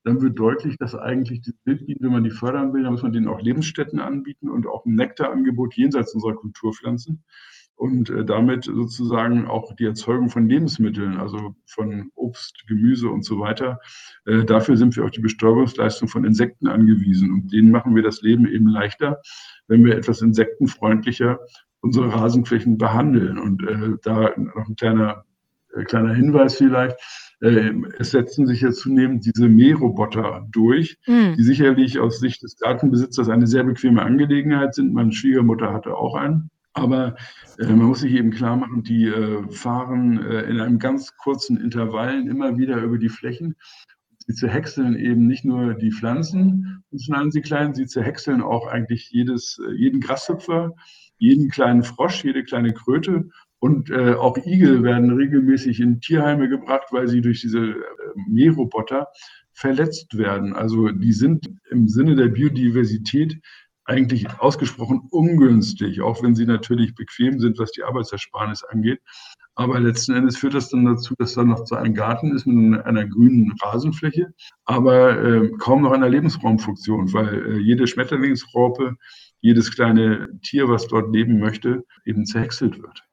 Dann 0.03 0.21
wird 0.21 0.37
deutlich, 0.37 0.77
dass 0.77 0.93
eigentlich 0.93 1.41
die 1.41 1.53
Wildbienen, 1.65 2.03
wenn 2.03 2.11
man 2.11 2.23
die 2.23 2.29
fördern 2.29 2.71
will, 2.71 2.83
dann 2.83 2.93
muss 2.93 3.03
man 3.03 3.11
denen 3.11 3.27
auch 3.27 3.41
Lebensstätten 3.41 3.99
anbieten 3.99 4.49
und 4.49 4.67
auch 4.67 4.85
ein 4.85 4.93
Nektarangebot 4.93 5.73
jenseits 5.75 6.13
unserer 6.13 6.35
Kulturpflanzen 6.35 7.23
und 7.79 8.09
äh, 8.09 8.25
damit 8.25 8.65
sozusagen 8.65 9.47
auch 9.47 9.73
die 9.73 9.85
Erzeugung 9.85 10.29
von 10.29 10.49
Lebensmitteln, 10.49 11.15
also 11.15 11.55
von 11.65 12.11
Obst, 12.15 12.65
Gemüse 12.67 13.07
und 13.07 13.23
so 13.23 13.39
weiter. 13.39 13.79
Äh, 14.25 14.43
dafür 14.43 14.75
sind 14.75 14.97
wir 14.97 15.05
auf 15.05 15.11
die 15.11 15.21
Bestäubungsleistung 15.21 16.09
von 16.09 16.25
Insekten 16.25 16.67
angewiesen 16.67 17.31
und 17.31 17.53
denen 17.53 17.71
machen 17.71 17.95
wir 17.95 18.03
das 18.03 18.21
Leben 18.21 18.45
eben 18.47 18.67
leichter, 18.67 19.21
wenn 19.67 19.85
wir 19.85 19.95
etwas 19.95 20.21
insektenfreundlicher 20.21 21.39
unsere 21.79 22.13
Rasenflächen 22.13 22.77
behandeln. 22.77 23.39
Und 23.39 23.63
äh, 23.63 23.97
da 24.03 24.33
noch 24.35 24.67
ein 24.67 24.75
kleiner, 24.75 25.23
äh, 25.73 25.85
kleiner 25.85 26.13
Hinweis 26.13 26.57
vielleicht. 26.57 26.97
Äh, 27.39 27.71
es 27.97 28.11
setzen 28.11 28.45
sich 28.45 28.59
ja 28.59 28.71
zunehmend 28.71 29.25
diese 29.25 29.47
Mähroboter 29.47 30.45
durch, 30.51 30.97
mm. 31.07 31.35
die 31.37 31.43
sicherlich 31.43 31.97
aus 31.97 32.19
Sicht 32.19 32.43
des 32.43 32.57
Gartenbesitzers 32.57 33.29
eine 33.29 33.47
sehr 33.47 33.63
bequeme 33.63 34.01
Angelegenheit 34.01 34.75
sind. 34.75 34.93
Meine 34.93 35.13
Schwiegermutter 35.13 35.71
hatte 35.71 35.95
auch 35.95 36.15
einen. 36.15 36.49
Aber 36.73 37.15
äh, 37.57 37.65
man 37.65 37.87
muss 37.87 38.01
sich 38.01 38.13
eben 38.13 38.31
klar 38.31 38.55
machen, 38.55 38.83
die 38.83 39.05
äh, 39.05 39.49
fahren 39.51 40.21
äh, 40.21 40.43
in 40.43 40.59
einem 40.59 40.79
ganz 40.79 41.15
kurzen 41.17 41.57
Intervallen 41.57 42.27
immer 42.27 42.57
wieder 42.57 42.77
über 42.81 42.97
die 42.97 43.09
Flächen. 43.09 43.55
Sie 44.19 44.35
zerhäckseln 44.35 44.95
eben 44.95 45.25
nicht 45.25 45.43
nur 45.43 45.73
die 45.73 45.91
Pflanzen 45.91 46.83
und 46.91 47.01
schneiden 47.01 47.31
sie 47.31 47.41
klein, 47.41 47.73
sie 47.73 47.87
zerhäckseln 47.87 48.41
auch 48.41 48.67
eigentlich 48.67 49.09
jedes, 49.09 49.59
äh, 49.67 49.73
jeden 49.73 50.01
Grashüpfer, 50.01 50.75
jeden 51.17 51.49
kleinen 51.49 51.83
Frosch, 51.83 52.23
jede 52.23 52.43
kleine 52.43 52.73
Kröte. 52.73 53.29
Und 53.57 53.89
äh, 53.89 54.13
auch 54.13 54.37
Igel 54.37 54.83
werden 54.83 55.11
regelmäßig 55.11 55.79
in 55.81 55.99
Tierheime 55.99 56.47
gebracht, 56.47 56.87
weil 56.91 57.07
sie 57.07 57.21
durch 57.21 57.41
diese 57.41 57.59
äh, 57.59 57.75
Mähroboter 58.29 59.07
verletzt 59.51 60.17
werden. 60.17 60.53
Also 60.53 60.89
die 60.89 61.11
sind 61.11 61.49
im 61.69 61.87
Sinne 61.87 62.15
der 62.15 62.29
Biodiversität 62.29 63.41
eigentlich 63.89 64.27
ausgesprochen 64.39 65.01
ungünstig, 65.09 66.01
auch 66.01 66.21
wenn 66.21 66.35
sie 66.35 66.45
natürlich 66.45 66.93
bequem 66.93 67.39
sind, 67.39 67.57
was 67.57 67.71
die 67.71 67.83
Arbeitsersparnis 67.83 68.63
angeht. 68.63 69.01
Aber 69.55 69.79
letzten 69.79 70.13
Endes 70.13 70.37
führt 70.37 70.53
das 70.53 70.69
dann 70.69 70.85
dazu, 70.85 71.15
dass 71.17 71.33
da 71.33 71.43
noch 71.43 71.65
so 71.65 71.75
ein 71.75 71.95
Garten 71.95 72.33
ist 72.35 72.45
mit 72.45 72.85
einer 72.85 73.05
grünen 73.07 73.53
Rasenfläche, 73.61 74.33
aber 74.65 75.21
äh, 75.21 75.49
kaum 75.57 75.81
noch 75.81 75.91
einer 75.91 76.07
Lebensraumfunktion, 76.07 77.11
weil 77.13 77.45
äh, 77.45 77.57
jede 77.57 77.87
Schmetterlingsraupe, 77.87 78.95
jedes 79.41 79.73
kleine 79.73 80.29
Tier, 80.43 80.69
was 80.69 80.87
dort 80.87 81.11
leben 81.11 81.39
möchte, 81.39 81.83
eben 82.05 82.25
zerhäckselt 82.25 82.81
wird. 82.81 83.03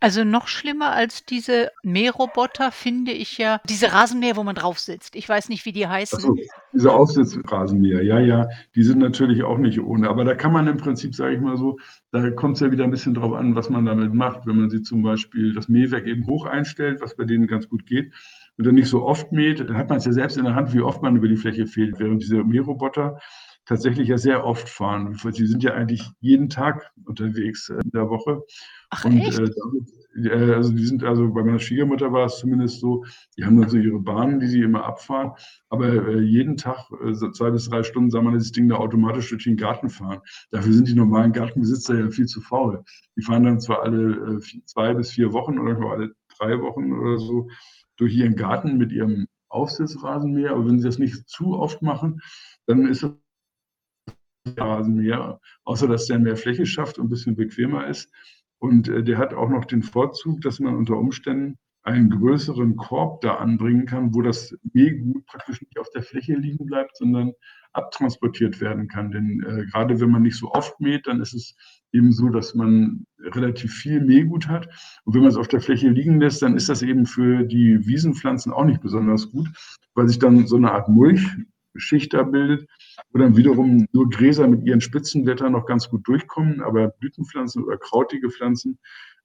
Also 0.00 0.24
noch 0.24 0.48
schlimmer 0.48 0.92
als 0.92 1.24
diese 1.24 1.70
Mähroboter 1.82 2.72
finde 2.72 3.12
ich 3.12 3.38
ja 3.38 3.60
diese 3.68 3.92
Rasenmäher, 3.92 4.36
wo 4.36 4.42
man 4.42 4.54
drauf 4.54 4.78
sitzt. 4.78 5.16
Ich 5.16 5.28
weiß 5.28 5.48
nicht, 5.48 5.64
wie 5.64 5.72
die 5.72 5.86
heißen. 5.86 6.20
So, 6.20 6.36
diese 6.72 6.92
Aufsitzrasenmäher, 6.92 8.02
ja, 8.02 8.18
ja, 8.18 8.48
die 8.74 8.82
sind 8.82 8.98
natürlich 8.98 9.42
auch 9.42 9.58
nicht 9.58 9.80
ohne. 9.80 10.08
Aber 10.08 10.24
da 10.24 10.34
kann 10.34 10.52
man 10.52 10.66
im 10.66 10.76
Prinzip, 10.76 11.14
sage 11.14 11.34
ich 11.34 11.40
mal 11.40 11.56
so, 11.56 11.78
da 12.12 12.30
kommt 12.30 12.56
es 12.56 12.60
ja 12.60 12.70
wieder 12.70 12.84
ein 12.84 12.90
bisschen 12.90 13.14
drauf 13.14 13.32
an, 13.32 13.54
was 13.54 13.70
man 13.70 13.86
damit 13.86 14.14
macht. 14.14 14.46
Wenn 14.46 14.56
man 14.56 14.70
sie 14.70 14.82
zum 14.82 15.02
Beispiel 15.02 15.54
das 15.54 15.68
Mähwerk 15.68 16.06
eben 16.06 16.26
hoch 16.26 16.46
einstellt, 16.46 17.00
was 17.00 17.16
bei 17.16 17.24
denen 17.24 17.46
ganz 17.46 17.68
gut 17.68 17.86
geht, 17.86 18.12
und 18.60 18.66
dann 18.66 18.74
nicht 18.74 18.88
so 18.88 19.06
oft 19.06 19.32
mäht, 19.32 19.60
dann 19.60 19.78
hat 19.78 19.88
man 19.88 19.96
es 19.96 20.04
ja 20.04 20.12
selbst 20.12 20.36
in 20.36 20.44
der 20.44 20.54
Hand, 20.54 20.74
wie 20.74 20.82
oft 20.82 21.00
man 21.00 21.16
über 21.16 21.28
die 21.28 21.38
Fläche 21.38 21.66
fehlt. 21.66 21.98
Während 21.98 22.22
diese 22.22 22.44
Mähroboter 22.44 23.18
tatsächlich 23.70 24.08
ja 24.08 24.18
sehr 24.18 24.44
oft 24.44 24.68
fahren. 24.68 25.14
Sie 25.14 25.46
sind 25.46 25.62
ja 25.62 25.74
eigentlich 25.74 26.10
jeden 26.18 26.48
Tag 26.48 26.90
unterwegs 27.04 27.68
in 27.68 27.92
der 27.92 28.10
Woche. 28.10 28.42
Ach, 28.90 29.04
und 29.04 29.20
echt? 29.20 29.38
Äh, 29.38 30.28
äh, 30.28 30.54
also 30.54 30.72
die 30.72 30.84
sind, 30.84 31.04
also 31.04 31.32
bei 31.32 31.44
meiner 31.44 31.60
Schwiegermutter 31.60 32.12
war 32.12 32.26
es 32.26 32.38
zumindest 32.38 32.80
so, 32.80 33.04
die 33.38 33.44
haben 33.44 33.60
dann 33.60 33.70
so 33.70 33.76
ihre 33.76 34.00
Bahnen, 34.00 34.40
die 34.40 34.48
sie 34.48 34.60
immer 34.62 34.84
abfahren, 34.84 35.34
aber 35.68 35.86
äh, 35.86 36.18
jeden 36.18 36.56
Tag 36.56 36.90
äh, 37.00 37.14
so 37.14 37.30
zwei 37.30 37.52
bis 37.52 37.70
drei 37.70 37.84
Stunden 37.84 38.10
soll 38.10 38.22
man 38.22 38.34
das 38.34 38.50
Ding 38.50 38.68
da 38.68 38.74
automatisch 38.74 39.30
durch 39.30 39.44
den 39.44 39.56
Garten 39.56 39.88
fahren. 39.88 40.18
Dafür 40.50 40.72
sind 40.72 40.88
die 40.88 40.94
normalen 40.94 41.32
Gartenbesitzer 41.32 41.96
ja 41.96 42.10
viel 42.10 42.26
zu 42.26 42.40
faul. 42.40 42.82
Die 43.16 43.22
fahren 43.22 43.44
dann 43.44 43.60
zwar 43.60 43.84
alle 43.84 44.38
äh, 44.38 44.64
zwei 44.64 44.94
bis 44.94 45.12
vier 45.12 45.32
Wochen 45.32 45.60
oder 45.60 45.78
nur 45.78 45.92
alle 45.92 46.10
drei 46.36 46.60
Wochen 46.60 46.92
oder 46.92 47.18
so 47.18 47.48
durch 47.98 48.16
ihren 48.16 48.34
Garten 48.34 48.78
mit 48.78 48.90
ihrem 48.90 49.28
Aufsitzrasenmäher, 49.48 50.50
aber 50.50 50.66
wenn 50.66 50.80
sie 50.80 50.88
das 50.88 50.98
nicht 50.98 51.28
zu 51.28 51.56
oft 51.56 51.82
machen, 51.82 52.20
dann 52.66 52.88
ist 52.88 53.04
das 53.04 53.12
Rasenmäher, 54.46 55.40
außer 55.64 55.86
dass 55.88 56.06
der 56.06 56.18
mehr 56.18 56.36
Fläche 56.36 56.66
schafft 56.66 56.98
und 56.98 57.06
ein 57.06 57.10
bisschen 57.10 57.36
bequemer 57.36 57.86
ist. 57.86 58.10
Und 58.58 58.88
äh, 58.88 59.02
der 59.02 59.18
hat 59.18 59.34
auch 59.34 59.48
noch 59.48 59.64
den 59.64 59.82
Vorzug, 59.82 60.40
dass 60.42 60.60
man 60.60 60.76
unter 60.76 60.96
Umständen 60.96 61.58
einen 61.82 62.10
größeren 62.10 62.76
Korb 62.76 63.22
da 63.22 63.36
anbringen 63.36 63.86
kann, 63.86 64.14
wo 64.14 64.20
das 64.20 64.54
Mähgut 64.74 65.24
praktisch 65.26 65.62
nicht 65.62 65.78
auf 65.78 65.88
der 65.94 66.02
Fläche 66.02 66.34
liegen 66.34 66.66
bleibt, 66.66 66.96
sondern 66.96 67.32
abtransportiert 67.72 68.60
werden 68.60 68.88
kann. 68.88 69.10
Denn 69.10 69.42
äh, 69.42 69.64
gerade 69.66 69.98
wenn 70.00 70.10
man 70.10 70.22
nicht 70.22 70.36
so 70.36 70.52
oft 70.52 70.78
mäht, 70.80 71.06
dann 71.06 71.20
ist 71.20 71.34
es 71.34 71.54
eben 71.92 72.12
so, 72.12 72.28
dass 72.28 72.54
man 72.54 73.06
relativ 73.18 73.72
viel 73.72 74.00
Mähgut 74.00 74.48
hat. 74.48 74.68
Und 75.04 75.14
wenn 75.14 75.22
man 75.22 75.30
es 75.30 75.36
auf 75.36 75.48
der 75.48 75.60
Fläche 75.60 75.88
liegen 75.88 76.20
lässt, 76.20 76.42
dann 76.42 76.56
ist 76.56 76.68
das 76.68 76.82
eben 76.82 77.06
für 77.06 77.44
die 77.44 77.86
Wiesenpflanzen 77.86 78.52
auch 78.52 78.64
nicht 78.64 78.82
besonders 78.82 79.30
gut, 79.30 79.48
weil 79.94 80.08
sich 80.08 80.18
dann 80.18 80.46
so 80.46 80.56
eine 80.56 80.72
Art 80.72 80.88
Mulchschicht 80.88 82.12
da 82.12 82.24
bildet, 82.24 82.68
wo 83.12 83.18
dann 83.18 83.36
wiederum 83.36 83.86
nur 83.92 84.08
Gräser 84.10 84.46
mit 84.48 84.64
ihren 84.66 84.80
Spitzenblättern 84.80 85.52
noch 85.52 85.66
ganz 85.66 85.88
gut 85.88 86.06
durchkommen, 86.06 86.60
aber 86.62 86.88
Blütenpflanzen 86.88 87.64
oder 87.64 87.76
krautige 87.78 88.30
Pflanzen 88.30 88.78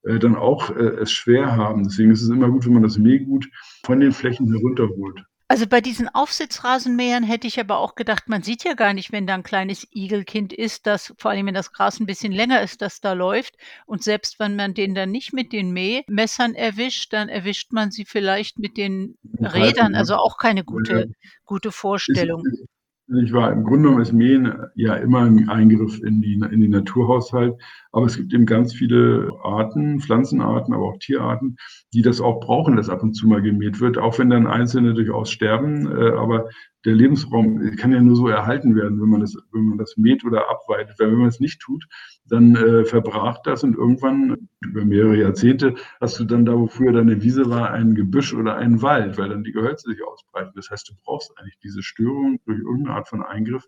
äh, 0.03 0.19
dann 0.19 0.35
auch 0.35 0.69
äh, 0.71 0.97
es 1.01 1.11
schwer 1.11 1.55
haben. 1.55 1.83
Deswegen 1.83 2.11
ist 2.11 2.21
es 2.23 2.29
immer 2.29 2.49
gut, 2.49 2.65
wenn 2.65 2.73
man 2.73 2.83
das 2.83 2.97
Mähgut 2.97 3.47
von 3.85 3.99
den 3.99 4.11
Flächen 4.11 4.51
herunterholt. 4.51 5.23
Also, 5.47 5.67
bei 5.67 5.79
diesen 5.79 6.09
Aufsitzrasenmähern 6.09 7.23
hätte 7.23 7.45
ich 7.45 7.59
aber 7.59 7.77
auch 7.77 7.93
gedacht, 7.93 8.27
man 8.29 8.41
sieht 8.41 8.63
ja 8.63 8.73
gar 8.73 8.93
nicht, 8.95 9.11
wenn 9.11 9.27
da 9.27 9.35
'n 9.35 9.43
kleines 9.43 9.85
Igelkind 9.93 10.51
ist, 10.53 10.87
das 10.87 11.13
vor 11.19 11.29
allem, 11.29 11.45
wenn 11.45 11.53
das 11.53 11.71
Gras 11.71 11.99
'n 11.99 12.07
bisschen 12.07 12.31
länger 12.31 12.63
ist, 12.63 12.81
das 12.81 12.99
da 12.99 13.13
läuft. 13.13 13.55
Und 13.85 14.01
selbst 14.03 14.39
wenn 14.39 14.55
man 14.55 14.73
den 14.73 14.95
dann 14.95 15.11
nicht 15.11 15.33
mit 15.33 15.53
den 15.53 15.71
Mähmessern 15.71 16.55
erwischt, 16.55 17.13
dann 17.13 17.29
erwischt 17.29 17.71
man 17.73 17.91
sie 17.91 18.05
vielleicht 18.05 18.57
mit 18.57 18.75
den 18.75 19.17
Rädern, 19.39 19.93
also 19.93 20.15
auch 20.15 20.37
keine 20.37 20.63
gute 20.63 21.05
gute 21.45 21.71
Vorstellung. 21.71 22.49
Nicht 23.07 23.33
wahr? 23.33 23.51
Im 23.51 23.63
Grunde 23.63 23.83
genommen 23.83 24.01
ist 24.01 24.13
Mähen 24.13 24.51
ja 24.73 24.95
immer 24.95 25.21
'n 25.27 25.47
Eingriff 25.47 26.01
in 26.01 26.21
die 26.21 26.33
in 26.33 26.61
den 26.61 26.71
Naturhaushalt, 26.71 27.53
aber 27.91 28.07
es 28.07 28.17
gibt 28.17 28.33
eben 28.33 28.47
ganz 28.47 28.73
viele 28.73 29.29
Arten, 29.43 29.99
Pflanzenarten, 29.99 30.73
aber 30.73 30.85
auch 30.85 30.97
Tierarten, 30.97 31.55
die 31.93 32.01
das 32.01 32.19
auch 32.19 32.39
brauchen, 32.39 32.75
dass 32.77 32.89
ab 32.89 33.03
und 33.03 33.13
zu 33.13 33.27
mal 33.27 33.43
gemäht 33.43 33.79
wird, 33.79 33.99
auch 33.99 34.17
wenn 34.17 34.31
dann 34.31 34.47
Einzelne 34.47 34.95
durchaus 34.95 35.29
sterben. 35.29 35.85
Äh, 35.85 36.11
aber 36.13 36.49
der 36.85 36.93
Lebensraum 36.95 37.75
kann 37.77 37.91
ja 37.91 37.99
nur 38.01 38.15
so 38.15 38.27
erhalten 38.27 38.75
werden, 38.75 39.01
wenn 39.01 39.09
man 39.09 39.21
das 39.21 39.35
wenn 39.51 39.65
man 39.65 39.77
das 39.77 39.97
mäht 39.97 40.23
oder 40.23 40.49
abweitet. 40.49 40.95
Weil 40.99 41.11
wenn 41.11 41.19
man 41.19 41.27
es 41.29 41.39
nicht 41.39 41.59
tut, 41.61 41.85
dann, 42.25 42.55
äh, 42.55 42.85
verbrach 42.85 43.39
das 43.43 43.63
und 43.63 43.75
irgendwann, 43.75 44.47
über 44.61 44.85
mehrere 44.85 45.17
Jahrzehnte, 45.17 45.75
hast 45.99 46.19
du 46.19 46.25
dann 46.25 46.45
da, 46.45 46.53
wo 46.57 46.67
früher 46.67 46.91
deine 46.93 47.21
Wiese 47.21 47.49
war, 47.49 47.71
ein 47.71 47.95
Gebüsch 47.95 48.33
oder 48.33 48.55
einen 48.55 48.81
Wald, 48.81 49.17
weil 49.17 49.29
dann 49.29 49.43
die 49.43 49.51
Gehölze 49.51 49.89
sich 49.89 50.03
ausbreiten. 50.03 50.51
Das 50.55 50.69
heißt, 50.69 50.89
du 50.89 50.93
brauchst 51.03 51.31
eigentlich 51.37 51.57
diese 51.63 51.83
Störung 51.83 52.39
durch 52.45 52.59
irgend 52.59 52.83
'ne 52.85 52.91
Art 52.93 53.07
von 53.07 53.23
Eingriff 53.23 53.65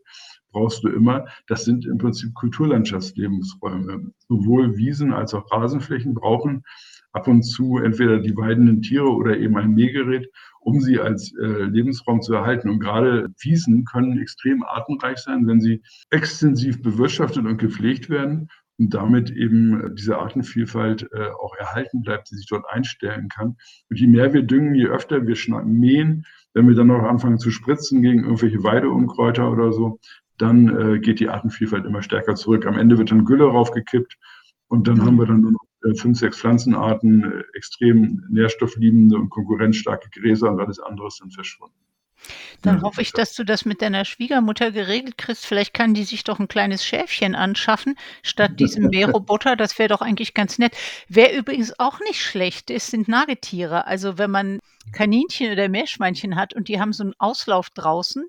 brauchst 0.51 0.83
du 0.83 0.89
immer. 0.89 1.25
Das 1.47 1.65
sind 1.65 1.85
im 1.85 1.97
Prinzip 1.97 2.33
Kulturlandschaftslebensräume. 2.35 4.11
Sowohl 4.27 4.77
Wiesen 4.77 5.13
als 5.13 5.33
auch 5.33 5.51
Rasenflächen 5.51 6.13
brauchen 6.13 6.63
ab 7.13 7.27
und 7.27 7.43
zu 7.43 7.77
entweder 7.77 8.19
die 8.19 8.35
weidenden 8.35 8.81
Tiere 8.81 9.09
oder 9.09 9.37
eben 9.37 9.57
ein 9.57 9.73
Mähgerät, 9.73 10.29
um 10.67 10.81
sie 10.81 10.99
als 10.99 11.33
äh, 11.39 11.63
Lebensraum 11.63 12.21
zu 12.21 12.33
erhalten. 12.33 12.69
Und 12.69 12.81
gerade 12.81 13.29
Wiesen 13.39 13.85
können 13.85 14.19
extrem 14.19 14.63
artenreich 14.63 15.19
sein, 15.19 15.47
wenn 15.47 15.61
sie 15.61 15.81
extensiv 16.09 16.81
bewirtschaftet 16.81 17.45
und 17.45 17.57
gepflegt 17.57 18.09
werden 18.09 18.49
und 18.77 18.93
damit 18.93 19.31
eben 19.31 19.95
diese 19.95 20.17
Artenvielfalt 20.17 21.07
äh, 21.13 21.29
auch 21.41 21.55
erhalten 21.55 22.01
bleibt, 22.01 22.29
die 22.29 22.35
sich 22.35 22.47
dort 22.47 22.65
einstellen 22.69 23.29
kann. 23.29 23.55
Und 23.89 23.97
je 23.97 24.07
mehr 24.07 24.33
wir 24.33 24.43
düngen, 24.43 24.75
je 24.75 24.87
öfter 24.87 25.25
wir 25.25 25.37
mähen, 25.63 26.25
wenn 26.53 26.67
wir 26.67 26.75
dann 26.75 26.87
noch 26.87 27.03
anfangen 27.03 27.39
zu 27.39 27.49
spritzen 27.49 28.01
gegen 28.01 28.25
irgendwelche 28.25 28.61
Weideunkräuter 28.61 29.49
oder 29.49 29.71
so, 29.71 29.99
dann 30.37 30.67
äh, 30.67 30.99
geht 30.99 31.21
die 31.21 31.29
Artenvielfalt 31.29 31.85
immer 31.85 32.01
stärker 32.01 32.35
zurück. 32.35 32.65
Am 32.65 32.77
Ende 32.77 32.97
wird 32.97 33.09
dann 33.09 33.23
Gülle 33.23 33.45
raufgekippt 33.45 34.17
und 34.67 34.89
dann 34.89 35.05
haben 35.05 35.17
wir 35.17 35.27
dann 35.27 35.39
nur 35.39 35.53
noch 35.53 35.59
äh, 35.61 35.66
fünf, 35.95 36.17
sechs 36.19 36.39
Pflanzenarten, 36.39 37.23
äh, 37.23 37.43
extrem 37.57 38.23
nährstoffliebende 38.29 39.17
und 39.17 39.29
konkurrenzstarke 39.29 40.09
Gräser 40.09 40.51
und 40.51 40.59
alles 40.59 40.79
andere 40.79 41.07
ist 41.07 41.21
dann 41.21 41.31
verschwunden. 41.31 41.75
Dann 42.61 42.81
hoffe 42.81 43.01
ich, 43.01 43.11
dass 43.13 43.33
du 43.35 43.43
das 43.43 43.65
mit 43.65 43.81
deiner 43.81 44.05
Schwiegermutter 44.05 44.71
geregelt 44.71 45.17
kriegst. 45.17 45.45
Vielleicht 45.45 45.73
kann 45.73 45.93
die 45.93 46.03
sich 46.03 46.23
doch 46.23 46.39
'n 46.39 46.47
kleines 46.47 46.83
Schäfchen 46.85 47.35
anschaffen 47.35 47.95
statt 48.23 48.51
diesem 48.59 48.87
Mähroboter. 48.87 49.55
Das 49.55 49.77
wäre 49.77 49.89
doch 49.89 50.01
eigentlich 50.01 50.33
ganz 50.33 50.57
nett. 50.57 50.75
Wer 51.07 51.35
übrigens 51.37 51.77
auch 51.79 51.99
nicht 51.99 52.21
schlecht 52.21 52.69
ist, 52.69 52.87
sind 52.87 53.07
Nagetiere. 53.07 53.85
Also, 53.87 54.17
wenn 54.17 54.31
man 54.31 54.59
Kaninchen 54.93 55.51
oder 55.51 55.69
Meerschweinchen 55.69 56.35
hat 56.35 56.53
und 56.53 56.67
die 56.67 56.79
haben 56.79 56.93
so 56.93 57.03
'n 57.03 57.13
Auslauf 57.19 57.69
draußen, 57.69 58.25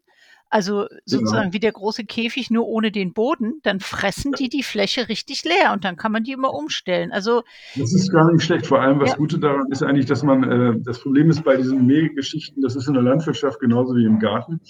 also 0.50 0.86
Genau. 0.88 0.98
sozusagen 1.04 1.52
wie 1.52 1.60
der 1.60 1.72
große 1.72 2.04
Käfig, 2.04 2.50
nur 2.50 2.66
ohne 2.66 2.90
den 2.90 3.12
Boden, 3.12 3.60
dann 3.62 3.80
fressen 3.80 4.32
die 4.32 4.48
die 4.48 4.62
Fläche 4.62 5.08
richtig 5.08 5.44
leer 5.44 5.72
und 5.72 5.84
dann 5.84 5.96
kann 5.96 6.12
man 6.12 6.24
die 6.24 6.32
immer 6.32 6.54
umstellen. 6.54 7.12
Also 7.12 7.42
Das 7.76 7.92
ist 7.94 8.10
gar 8.12 8.30
nicht 8.32 8.42
schlecht. 8.44 8.66
Vor 8.66 8.80
allem, 8.80 8.98
Ja. 9.00 9.06
das 9.06 9.16
Gute 9.16 9.38
daran 9.38 9.66
ist 9.70 9.82
eigentlich, 9.82 10.06
dass 10.06 10.22
man 10.22 10.42
äh, 10.44 10.74
das 10.80 11.00
Problem 11.00 11.30
ist 11.30 11.44
bei 11.44 11.56
diesen 11.56 11.86
Mähgeschichten, 11.86 12.62
das 12.62 12.76
ist 12.76 12.88
in 12.88 12.94
der 12.94 13.02
Landwirtschaft 13.02 13.60
genauso 13.60 13.94
wie 13.94 14.04
im 14.04 14.18
Garten. 14.18 14.60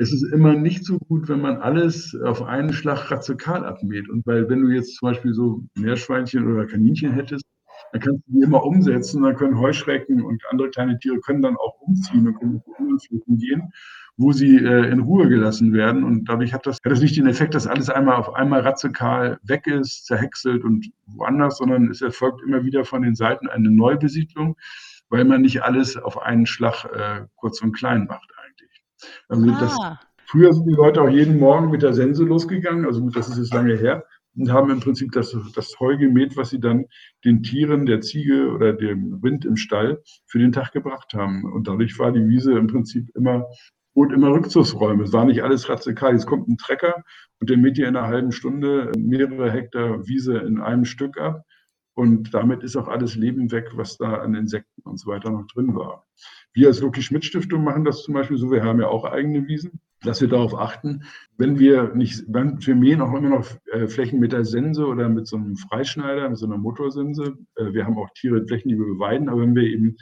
Es 0.00 0.12
ist 0.12 0.22
immer 0.32 0.54
nicht 0.54 0.84
so 0.84 0.96
gut, 0.98 1.28
wenn 1.28 1.40
man 1.40 1.56
alles 1.56 2.16
auf 2.24 2.42
einen 2.42 2.72
Schlag 2.72 3.10
radikal 3.10 3.64
abmäht. 3.64 4.08
Und 4.08 4.24
weil 4.26 4.48
wenn 4.48 4.62
du 4.62 4.68
jetzt 4.70 4.94
zum 4.96 5.08
Beispiel 5.08 5.34
so 5.34 5.64
Meerschweinchen 5.74 6.46
oder 6.52 6.66
Kaninchen 6.66 7.12
hättest, 7.12 7.42
dann 7.90 8.00
kannst 8.02 8.22
du 8.28 8.32
die 8.38 8.44
immer 8.44 8.62
umsetzen, 8.64 9.22
dann 9.22 9.34
können 9.34 9.58
Heuschrecken 9.58 10.22
und 10.22 10.42
andere 10.50 10.70
kleine 10.70 10.98
Tiere 10.98 11.18
können 11.20 11.42
dann 11.42 11.56
auch 11.56 11.80
umziehen 11.80 12.28
und 12.28 12.38
können 12.38 12.62
zu 12.62 12.74
anderen 12.76 12.98
Flächen 13.00 13.38
gehen, 13.38 13.72
wo 14.18 14.32
sie 14.32 14.56
äh, 14.56 14.90
in 14.90 14.98
Ruhe 15.00 15.28
gelassen 15.28 15.72
werden. 15.72 16.02
Und 16.04 16.28
dadurch 16.28 16.52
hat 16.52 16.66
das 16.66 16.78
hat 16.84 16.92
das 16.92 17.00
nicht 17.00 17.16
den 17.16 17.28
Effekt, 17.28 17.54
dass 17.54 17.66
alles 17.66 17.88
einmal 17.88 18.16
auf 18.16 18.34
einmal 18.34 18.60
radikal 18.60 19.38
weg 19.44 19.66
ist, 19.66 20.06
zerhäckselt 20.06 20.64
und 20.64 20.90
woanders, 21.06 21.58
sondern 21.58 21.88
es 21.90 22.02
erfolgt 22.02 22.42
immer 22.42 22.64
wieder 22.64 22.84
von 22.84 23.02
den 23.02 23.14
Seiten 23.14 23.48
eine 23.48 23.70
Neubesiedlung, 23.70 24.56
weil 25.08 25.24
man 25.24 25.42
nicht 25.42 25.62
alles 25.62 25.96
auf 25.96 26.20
einen 26.20 26.46
Schlag 26.46 26.84
äh, 26.92 27.26
kurz 27.36 27.62
und 27.62 27.72
klein 27.72 28.06
macht 28.08 28.28
eigentlich. 28.44 28.82
Also, 29.28 29.46
das 29.52 29.76
Ah. 29.80 30.00
früher 30.26 30.52
sind 30.52 30.66
die 30.66 30.74
Leute 30.74 31.00
auch 31.00 31.08
jeden 31.08 31.38
Morgen 31.38 31.70
mit 31.70 31.82
der 31.82 31.94
Sense 31.94 32.24
losgegangen, 32.24 32.84
also 32.86 33.00
gut, 33.00 33.16
das 33.16 33.28
ist 33.28 33.38
jetzt 33.38 33.54
lange 33.54 33.76
her, 33.76 34.04
und 34.36 34.50
haben 34.52 34.70
im 34.70 34.80
Prinzip 34.80 35.12
das 35.12 35.36
das 35.54 35.78
Heu 35.78 35.96
gemäht, 35.96 36.36
was 36.36 36.50
sie 36.50 36.60
dann 36.60 36.86
den 37.24 37.42
Tieren, 37.44 37.86
der 37.86 38.00
Ziege 38.00 38.50
oder 38.50 38.72
dem 38.72 39.20
Rind 39.22 39.44
im 39.44 39.56
Stall 39.56 40.02
für 40.26 40.38
den 40.38 40.52
Tag 40.52 40.72
gebracht 40.72 41.14
haben. 41.14 41.44
Und 41.44 41.66
dadurch 41.68 41.98
war 41.98 42.12
die 42.12 42.26
Wiese 42.28 42.52
im 42.52 42.66
Prinzip 42.66 43.08
immer 43.14 43.46
bot 43.98 44.12
immer 44.12 44.30
Rückzugsräume. 44.32 45.02
Es 45.04 45.12
war 45.12 45.24
nicht 45.24 45.42
alles 45.42 45.68
radikal. 45.68 46.12
Jetzt 46.12 46.26
kommt 46.26 46.48
'n 46.48 46.56
Trecker 46.58 47.02
und 47.40 47.50
der 47.50 47.56
mäht 47.58 47.76
dir 47.78 47.88
in 47.88 47.94
'ner 47.94 48.06
halben 48.06 48.32
Stunde 48.32 48.92
mehrere 48.98 49.50
Hektar 49.50 50.06
Wiese 50.06 50.38
in 50.38 50.60
einem 50.60 50.84
Stück 50.84 51.18
ab. 51.20 51.42
Und 51.94 52.32
damit 52.32 52.62
ist 52.62 52.76
auch 52.76 52.86
alles 52.88 53.16
Leben 53.16 53.50
weg, 53.50 53.70
was 53.74 53.96
da 53.98 54.14
an 54.18 54.34
Insekten 54.36 54.82
und 54.84 55.00
so 55.00 55.10
weiter 55.10 55.30
noch 55.30 55.46
drin 55.48 55.74
war. 55.74 56.06
Wir 56.54 56.68
als 56.68 56.80
Loki-Schmidt-Stiftung 56.80 57.64
machen 57.64 57.84
das 57.84 58.02
zum 58.04 58.14
Beispiel 58.14 58.36
so, 58.38 58.52
wir 58.52 58.62
haben 58.64 58.80
ja 58.80 58.86
auch 58.88 59.04
eigene 59.04 59.48
Wiesen, 59.48 59.80
dass 60.02 60.20
wir 60.20 60.28
darauf 60.28 60.54
achten, 60.56 61.02
wenn 61.38 61.58
wir 61.58 61.94
nicht 61.94 62.24
wenn 62.28 62.64
wir 62.64 62.76
mähen 62.76 63.00
auch 63.00 63.14
immer 63.14 63.30
noch 63.30 63.46
äh, 63.72 63.88
Flächen 63.88 64.20
mit 64.20 64.32
der 64.32 64.44
Sense 64.44 64.86
oder 64.86 65.08
mit 65.08 65.26
so 65.26 65.38
'nem 65.38 65.56
Freischneider, 65.56 66.28
mit 66.28 66.38
so 66.38 66.46
'ner 66.46 66.58
Motorsense. 66.58 67.36
Äh, 67.56 67.72
wir 67.74 67.84
haben 67.84 67.98
auch 67.98 68.10
Tiere 68.14 68.46
Flächen, 68.46 68.68
die 68.70 68.78
wir 68.78 68.86
beweiden, 68.94 69.28
aber 69.28 69.42
wenn 69.42 69.56
wir 69.56 69.64
eben 69.64 69.96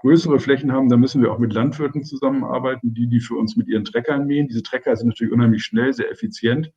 größere 0.00 0.40
Flächen 0.40 0.72
haben, 0.72 0.88
dann 0.88 1.00
müssen 1.00 1.22
wir 1.22 1.32
auch 1.32 1.38
mit 1.38 1.52
Landwirten 1.52 2.04
zusammenarbeiten, 2.04 2.94
die 2.94 3.08
die 3.08 3.20
für 3.20 3.34
uns 3.34 3.56
mit 3.56 3.68
ihren 3.68 3.84
Treckern 3.84 4.26
mähen. 4.26 4.48
Diese 4.48 4.62
Trecker 4.62 4.96
sind 4.96 5.08
natürlich 5.08 5.32
unheimlich 5.32 5.64
schnell, 5.64 5.92
sehr 5.92 6.10
effizient. 6.10 6.72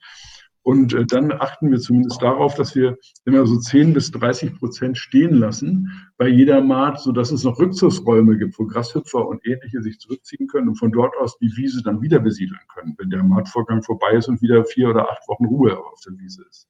Und, 0.63 0.93
äh, 0.93 1.05
dann 1.05 1.31
achten 1.31 1.71
wir 1.71 1.79
zumindest 1.79 2.21
darauf, 2.21 2.53
dass 2.55 2.75
wir 2.75 2.97
immer 3.25 3.47
so 3.47 3.57
10 3.57 3.93
bis 3.93 4.11
30 4.11 4.53
% 4.59 4.97
stehen 4.97 5.33
lassen 5.33 5.89
bei 6.17 6.27
jeder 6.27 6.61
Mahd, 6.61 6.99
sodass 6.99 7.31
es 7.31 7.43
noch 7.43 7.57
Rückzugsräume 7.57 8.37
gibt, 8.37 8.59
wo 8.59 8.67
Grashüpfer 8.67 9.27
und 9.27 9.45
Ähnliche 9.45 9.81
sich 9.81 9.99
zurückziehen 9.99 10.47
können 10.47 10.69
und 10.69 10.75
von 10.75 10.91
dort 10.91 11.15
aus 11.17 11.37
die 11.39 11.51
Wiese 11.57 11.81
dann 11.83 12.01
wieder 12.01 12.19
besiedeln 12.19 12.59
können, 12.73 12.93
wenn 12.99 13.09
der 13.09 13.23
Mahdvorgang 13.23 13.81
vorbei 13.81 14.11
ist 14.11 14.27
und 14.27 14.41
wieder 14.41 14.63
4 14.63 14.89
oder 14.89 15.09
8 15.11 15.27
Wochen 15.27 15.45
Ruhe 15.45 15.77
auf 15.77 15.99
der 16.05 16.17
Wiese 16.19 16.43
ist. 16.47 16.67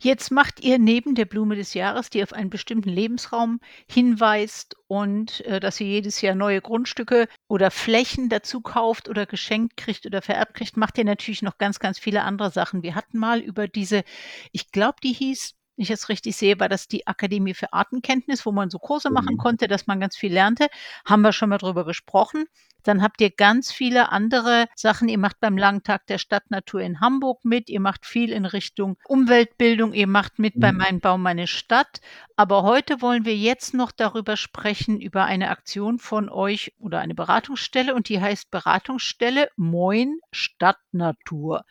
Jetzt 0.00 0.30
macht 0.30 0.60
ihr 0.60 0.78
neben 0.78 1.16
der 1.16 1.24
Blume 1.24 1.56
des 1.56 1.74
Jahres, 1.74 2.08
die 2.08 2.22
auf 2.22 2.32
einen 2.32 2.50
bestimmten 2.50 2.88
Lebensraum 2.88 3.58
hinweist 3.90 4.76
und, 4.86 5.40
äh, 5.40 5.58
dass 5.58 5.80
ihr 5.80 5.88
jedes 5.88 6.20
Jahr 6.20 6.36
neue 6.36 6.60
Grundstücke 6.60 7.26
oder 7.48 7.72
Flächen 7.72 8.28
dazu 8.28 8.60
kauft 8.60 9.08
oder 9.08 9.26
geschenkt 9.26 9.76
kriegt 9.76 10.06
oder 10.06 10.22
vererbt 10.22 10.54
kriegt, 10.54 10.76
macht 10.76 10.98
ihr 10.98 11.04
natürlich 11.04 11.42
noch 11.42 11.58
ganz, 11.58 11.80
ganz 11.80 11.98
viele 11.98 12.22
andere 12.22 12.52
Sachen. 12.52 12.84
Wir 12.84 12.94
hatten 12.94 13.18
mal 13.18 13.40
über 13.40 13.66
diese 13.66 14.04
ich 14.52 14.70
glaube, 14.70 14.98
die 15.02 15.12
hieß 15.12 15.57
wenn 15.78 15.84
ich 15.84 15.88
das 15.90 16.08
richtig 16.08 16.36
sehe, 16.36 16.58
war 16.58 16.68
das 16.68 16.88
die 16.88 17.06
Akademie 17.06 17.54
für 17.54 17.72
Artenkenntnis, 17.72 18.44
wo 18.44 18.50
man 18.50 18.68
so 18.68 18.78
Kurse 18.80 19.10
machen 19.10 19.34
Mhm. 19.34 19.38
konnte, 19.38 19.68
dass 19.68 19.86
man 19.86 20.00
ganz 20.00 20.16
viel 20.16 20.32
lernte. 20.32 20.66
Haben 21.04 21.22
wir 21.22 21.32
schon 21.32 21.48
mal 21.50 21.58
drüber 21.58 21.84
gesprochen. 21.84 22.46
Dann 22.82 23.00
habt 23.02 23.20
ihr 23.20 23.30
ganz 23.30 23.70
viele 23.70 24.10
andere 24.10 24.66
Sachen. 24.74 25.08
Ihr 25.08 25.18
macht 25.18 25.38
beim 25.40 25.56
Langtag 25.56 26.06
der 26.08 26.18
Stadtnatur 26.18 26.80
in 26.80 27.00
Hamburg 27.00 27.44
mit. 27.44 27.70
Ihr 27.70 27.80
macht 27.80 28.06
viel 28.06 28.32
in 28.32 28.44
Richtung 28.44 28.96
Umweltbildung. 29.06 29.92
Ihr 29.94 30.06
macht 30.08 30.38
mit 30.40 30.58
bei 30.58 30.72
Mhm. 30.72 30.78
Mein 30.78 31.00
Baum, 31.00 31.22
meine 31.22 31.46
Stadt. 31.46 32.00
Aber 32.36 32.64
heute 32.64 33.00
wollen 33.00 33.24
wir 33.24 33.36
jetzt 33.36 33.72
noch 33.74 33.92
darüber 33.92 34.36
sprechen, 34.36 35.00
über 35.00 35.24
eine 35.26 35.50
Aktion 35.50 35.98
von 36.00 36.28
euch 36.28 36.72
oder 36.80 36.98
eine 36.98 37.14
Beratungsstelle 37.14 37.94
und 37.94 38.08
die 38.08 38.20
heißt 38.20 38.50
Beratungsstelle 38.50 39.48
Moin 39.56 40.18
Stadtnatur. 40.32 41.64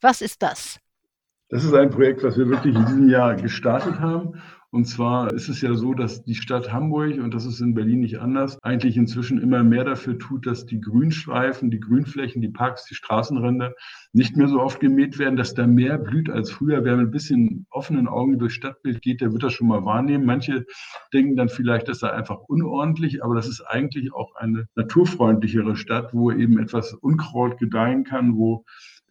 Was 0.00 0.20
ist 0.20 0.42
das? 0.42 0.80
Das 1.52 1.64
ist 1.64 1.74
ein 1.74 1.90
Projekt, 1.90 2.22
was 2.22 2.38
wir 2.38 2.48
wirklich 2.48 2.74
in 2.74 2.86
diesem 2.86 3.08
Jahr 3.10 3.34
gestartet 3.34 4.00
haben. 4.00 4.40
Und 4.70 4.86
zwar 4.86 5.34
ist 5.34 5.50
es 5.50 5.60
ja 5.60 5.74
so, 5.74 5.92
dass 5.92 6.24
die 6.24 6.34
Stadt 6.34 6.72
Hamburg, 6.72 7.18
und 7.22 7.34
das 7.34 7.44
ist 7.44 7.60
in 7.60 7.74
Berlin 7.74 8.00
nicht 8.00 8.20
anders, 8.20 8.58
eigentlich 8.62 8.96
inzwischen 8.96 9.38
immer 9.38 9.62
mehr 9.62 9.84
dafür 9.84 10.18
tut, 10.18 10.46
dass 10.46 10.64
die 10.64 10.80
Grünstreifen, 10.80 11.70
die 11.70 11.78
Grünflächen, 11.78 12.40
die 12.40 12.48
Parks, 12.48 12.86
die 12.86 12.94
Straßenränder 12.94 13.74
nicht 14.14 14.34
mehr 14.34 14.48
so 14.48 14.62
oft 14.62 14.80
gemäht 14.80 15.18
werden, 15.18 15.36
dass 15.36 15.52
da 15.52 15.66
mehr 15.66 15.98
blüht 15.98 16.30
als 16.30 16.50
früher. 16.50 16.84
Wer 16.84 16.96
mit 16.96 17.08
'n 17.08 17.10
bisschen 17.10 17.66
offenen 17.68 18.08
Augen 18.08 18.38
durchs 18.38 18.54
Stadtbild 18.54 19.02
geht, 19.02 19.20
der 19.20 19.34
wird 19.34 19.42
das 19.42 19.52
schon 19.52 19.68
mal 19.68 19.84
wahrnehmen. 19.84 20.24
Manche 20.24 20.64
denken 21.12 21.36
dann 21.36 21.50
vielleicht, 21.50 21.86
das 21.86 21.98
sei 21.98 22.10
einfach 22.10 22.38
unordentlich, 22.48 23.22
aber 23.22 23.34
das 23.34 23.46
ist 23.46 23.60
eigentlich 23.60 24.14
auch 24.14 24.36
eine 24.36 24.68
naturfreundlichere 24.74 25.76
Stadt, 25.76 26.14
wo 26.14 26.32
eben 26.32 26.58
etwas 26.58 26.94
Unkraut 26.94 27.58
gedeihen 27.58 28.04
kann, 28.04 28.38
wo 28.38 28.64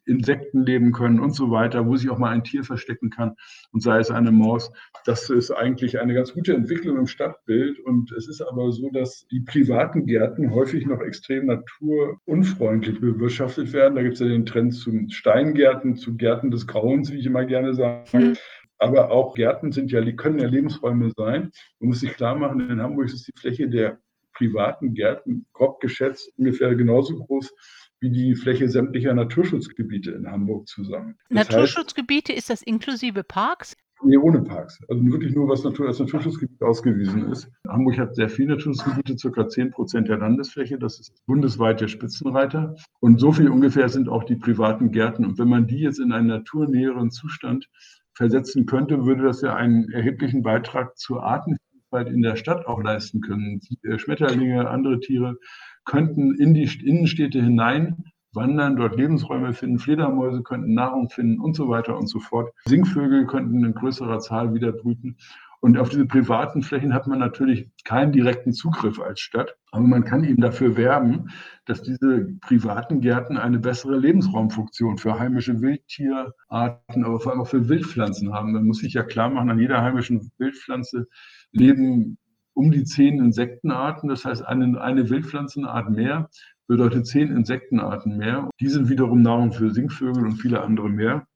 Insekten 0.06 0.66
leben 0.66 0.92
können 0.92 1.20
und 1.20 1.36
so 1.36 1.52
weiter, 1.52 1.86
wo 1.86 1.96
sich 1.96 2.10
auch 2.10 2.18
mal 2.18 2.30
ein 2.30 2.44
Tier 2.44 2.64
verstecken 2.64 3.10
kann 3.10 3.36
und 3.72 3.82
sei 3.82 4.00
es 4.00 4.12
eine 4.12 4.32
Maus. 4.32 4.72
Das 5.06 5.30
ist 5.30 5.52
eigentlich 5.52 6.00
eine 6.00 6.14
ganz 6.14 6.34
gute 6.34 6.54
Entwicklung 6.54 6.98
im 6.98 7.08
Stadtbild. 7.08 7.80
Und 7.80 8.12
es 8.12 8.28
ist 8.28 8.42
aber 8.42 8.72
so, 8.72 8.90
dass 8.90 9.28
die 9.28 9.42
privaten 9.42 10.06
Gärten 10.06 10.52
häufig 10.52 10.86
noch 10.86 11.02
extrem 11.02 11.46
naturunfreundlich 11.46 13.00
bewirtschaftet 13.00 13.74
werden. 13.74 13.96
Da 13.96 14.04
gibt 14.04 14.16
es 14.16 14.20
ja 14.20 14.28
den 14.28 14.46
Trend 14.46 14.74
zu 14.74 14.92
Steingärten, 15.10 15.96
zu 15.96 16.16
Gärten 16.16 16.52
des 16.52 16.68
Grauens, 16.68 17.12
wie 17.12 17.18
ich 17.18 17.26
immer 17.26 17.46
gerne 17.46 17.74
sage. 17.74 18.06
Mhm. 18.18 18.34
Aber 18.80 19.12
auch 19.12 19.36
Gärten 19.36 19.72
sind 19.72 19.92
ja, 19.92 20.04
können 20.14 20.40
ja 20.40 20.48
Lebensräume 20.48 21.12
sein. 21.16 21.52
Man 21.80 21.90
muss 21.90 22.00
sich 22.00 22.14
klar 22.14 22.36
machen, 22.36 22.68
in 22.68 22.82
Hamburg 22.82 23.06
ist 23.06 23.28
die 23.28 23.40
Fläche 23.40 23.70
der 23.70 24.00
privaten 24.34 24.94
Gärten 24.94 25.46
grob 25.54 25.80
geschätzt 25.82 26.32
ungefähr 26.38 26.74
genauso 26.76 27.16
groß 27.18 27.54
wie 28.02 28.10
die 28.10 28.36
Fläche 28.36 28.68
sämtlicher 28.68 29.14
Naturschutzgebiete 29.14 30.12
in 30.12 30.30
Hamburg 30.30 30.68
zusammen. 30.68 31.16
Das 31.30 31.50
Naturschutzgebiete, 31.50 32.34
heißt, 32.34 32.40
ist 32.40 32.50
das 32.50 32.62
inklusive 32.64 33.24
Parks? 33.24 33.78
Nee, 34.04 34.18
ohne 34.18 34.42
Parks. 34.42 34.80
Also 34.90 35.06
wirklich 35.06 35.36
nur, 35.36 35.48
was 35.48 35.64
Natur, 35.64 35.88
als 35.88 36.00
Naturschutzgebiet 36.00 36.64
ausgewiesen 36.64 37.32
ist. 37.32 37.52
Hamburg 37.68 38.00
hat 38.00 38.16
sehr 38.16 38.30
viele 38.30 38.56
Naturschutzgebiete, 38.56 39.16
circa 39.18 39.48
10 39.48 39.70
Prozent 39.70 40.10
der 40.10 40.18
Landesfläche. 40.18 40.80
Das 40.80 41.00
ist 41.00 41.24
bundesweit 41.28 41.80
der 41.82 41.88
Spitzenreiter. 41.88 42.76
Und 43.00 43.20
so 43.20 43.32
viel 43.32 43.50
ungefähr 43.50 43.90
sind 43.90 44.10
auch 44.10 44.24
die 44.24 44.38
privaten 44.38 44.92
Gärten. 44.92 45.24
Und 45.24 45.38
wenn 45.38 45.50
man 45.50 45.68
die 45.68 45.82
jetzt 45.82 46.00
in 46.00 46.12
einen 46.12 46.28
naturnäheren 46.28 47.12
Zustand 47.12 47.70
versetzen 48.14 48.66
könnte, 48.66 49.06
würde 49.06 49.24
das 49.24 49.42
ja 49.42 49.56
einen 49.56 49.92
erheblichen 49.92 50.42
Beitrag 50.42 50.98
zur 50.98 51.24
Artenvielfalt 51.24 51.71
in 51.92 52.22
der 52.22 52.36
Stadt 52.36 52.66
auch 52.68 52.82
leisten 52.82 53.22
können. 53.22 53.62
Schmetterlinge, 53.98 54.70
andere 54.70 55.00
Tiere 55.00 55.38
könnten 55.86 56.36
in 56.36 56.54
die 56.54 56.70
Innenstädte 56.84 57.42
hinein 57.42 58.06
wandern, 58.34 58.78
dort 58.78 58.96
Lebensräume 58.96 59.54
finden, 59.54 59.80
Fledermäuse 59.80 60.42
könnten 60.42 60.74
Nahrung 60.74 61.10
finden 61.10 61.42
und 61.42 61.56
so 61.56 61.70
weiter 61.70 61.98
und 61.98 62.08
so 62.08 62.20
fort. 62.20 62.54
Singvögel 62.66 63.26
könnten 63.26 63.64
in 63.64 63.74
größerer 63.74 64.20
Zahl 64.20 64.54
wieder 64.54 64.72
brüten. 64.72 65.18
Und 65.62 65.78
auf 65.78 65.90
diese 65.90 66.08
privaten 66.08 66.64
Flächen 66.64 66.94
hat 66.94 67.06
man 67.06 67.20
natürlich 67.20 67.70
keinen 67.84 68.12
direkten 68.12 68.52
Zugriff 68.52 69.00
als 69.00 69.20
Stadt. 69.20 69.56
Aber 69.72 69.86
man 69.86 70.04
kann 70.04 70.24
eben 70.24 70.42
dafür 70.42 70.76
werben, 70.76 71.30
dass 71.66 71.84
diese 71.84 72.30
privaten 72.42 73.00
Gärten 73.00 73.38
eine 73.38 73.60
bessere 73.60 73.96
Lebensraumfunktion 73.96 74.98
für 74.98 75.20
heimische 75.20 75.62
Wildtierarten, 75.62 77.06
aber 77.06 77.20
vor 77.20 77.32
allem 77.32 77.42
auch 77.42 77.48
für 77.48 77.70
Wildpflanzen 77.70 78.34
haben. 78.34 78.54
Man 78.54 78.66
muss 78.66 78.80
sich 78.80 78.94
ja 78.94 79.04
klar 79.04 79.30
machen, 79.30 79.52
an 79.52 79.60
jeder 79.60 79.82
heimischen 79.84 80.32
Wildpflanze 80.40 81.08
leben 81.52 82.18
um 82.54 82.72
die 82.72 82.84
zehn 82.84 83.20
Insektenarten. 83.20 84.10
Das 84.10 84.26
heißt, 84.26 84.44
eine, 84.44 84.82
eine 84.82 85.12
Wildpflanzenart 85.12 85.92
mehr 85.92 86.30
bedeutet 86.66 87.06
zehn 87.06 87.36
Insektenarten 87.36 88.18
mehr. 88.18 88.50
Die 88.60 88.70
sind 88.70 88.90
wiederum 88.90 89.22
Nahrung 89.22 89.52
für 89.52 89.70
Singvögel 89.70 90.26
und 90.26 90.38
viele 90.38 90.64
andere 90.64 90.90
mehr. 90.90 91.28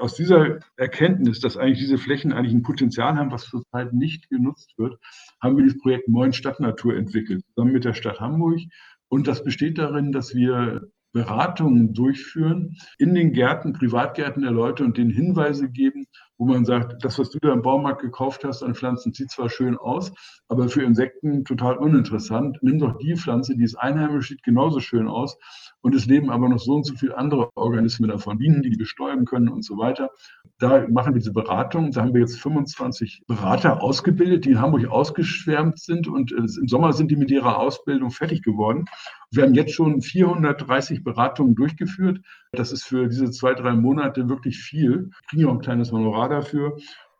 Aus 0.00 0.14
dieser 0.14 0.58
Erkenntnis, 0.76 1.40
dass 1.40 1.56
eigentlich 1.56 1.80
diese 1.80 1.98
Flächen 1.98 2.32
eigentlich 2.32 2.54
ein 2.54 2.62
Potenzial 2.62 3.16
haben, 3.16 3.30
was 3.30 3.44
zurzeit 3.44 3.92
nicht 3.92 4.28
genutzt 4.28 4.74
wird, 4.76 4.98
haben 5.40 5.56
wir 5.56 5.64
das 5.64 5.78
Projekt 5.78 6.08
Moin 6.08 6.32
Stadtnatur 6.32 6.96
entwickelt, 6.96 7.44
zusammen 7.54 7.72
mit 7.72 7.84
der 7.84 7.94
Stadt 7.94 8.20
Hamburg. 8.20 8.60
Und 9.08 9.26
das 9.26 9.42
besteht 9.42 9.78
darin, 9.78 10.12
dass 10.12 10.34
wir 10.34 10.82
Beratungen 11.12 11.94
durchführen 11.94 12.76
in 12.98 13.14
den 13.14 13.32
Gärten, 13.32 13.72
Privatgärten 13.72 14.42
der 14.42 14.52
Leute 14.52 14.84
und 14.84 14.98
denen 14.98 15.10
Hinweise 15.10 15.70
geben, 15.70 16.06
wo 16.36 16.44
man 16.44 16.64
sagt, 16.64 17.02
das, 17.02 17.18
was 17.18 17.30
du 17.30 17.38
da 17.40 17.52
im 17.52 17.62
Baumarkt 17.62 18.02
gekauft 18.02 18.44
hast 18.44 18.62
an 18.62 18.74
Pflanzen, 18.74 19.12
sieht 19.12 19.30
zwar 19.30 19.48
schön 19.48 19.76
aus, 19.78 20.12
aber 20.48 20.68
für 20.68 20.82
Insekten 20.82 21.44
total 21.44 21.78
uninteressant. 21.78 22.58
Nimm 22.60 22.78
doch 22.78 22.98
die 22.98 23.16
Pflanze, 23.16 23.56
die 23.56 23.64
ist 23.64 23.76
einheimisch, 23.76 24.28
sieht 24.28 24.42
genauso 24.42 24.80
schön 24.80 25.08
aus 25.08 25.38
und 25.80 25.94
es 25.94 26.06
leben 26.06 26.30
aber 26.30 26.48
noch 26.48 26.58
so 26.58 26.74
und 26.74 26.84
so 26.84 26.94
viele 26.94 27.16
andere 27.16 27.50
Organismen 27.54 28.10
davon, 28.10 28.38
Bienen, 28.38 28.62
die 28.62 28.70
die 28.70 28.76
bestäuben 28.76 29.24
können 29.24 29.48
und 29.48 29.64
so 29.64 29.78
weiter. 29.78 30.10
Da 30.58 30.86
machen 30.88 31.14
wir 31.14 31.20
diese 31.20 31.32
Beratung. 31.32 31.92
Da 31.92 32.02
haben 32.02 32.14
wir 32.14 32.20
jetzt 32.20 32.40
25 32.40 33.22
Berater 33.26 33.82
ausgebildet, 33.82 34.44
die 34.44 34.50
in 34.50 34.60
Hamburg 34.60 34.86
ausgeschwärmt 34.86 35.78
sind 35.78 36.08
und 36.08 36.32
äh, 36.32 36.36
im 36.36 36.68
Sommer 36.68 36.92
sind 36.92 37.10
die 37.10 37.16
mit 37.16 37.30
ihrer 37.30 37.58
Ausbildung 37.58 38.10
fertig 38.10 38.42
geworden. 38.42 38.86
Wir 39.30 39.44
haben 39.44 39.54
jetzt 39.54 39.72
schon 39.72 40.00
430 40.00 41.04
Beratungen 41.04 41.54
durchgeführt. 41.54 42.20
Das 42.52 42.72
ist 42.72 42.84
für 42.84 43.08
diese 43.08 43.30
zwei, 43.30 43.54
drei 43.54 43.74
Monate 43.74 44.28
wirklich 44.28 44.58
viel. 44.58 45.10
Wir 45.10 45.10
kriegen 45.28 45.46
auch 45.46 45.52
ein 45.52 45.60
kleines 45.60 45.92
Honorar 45.92 46.28
dafür. 46.28 46.76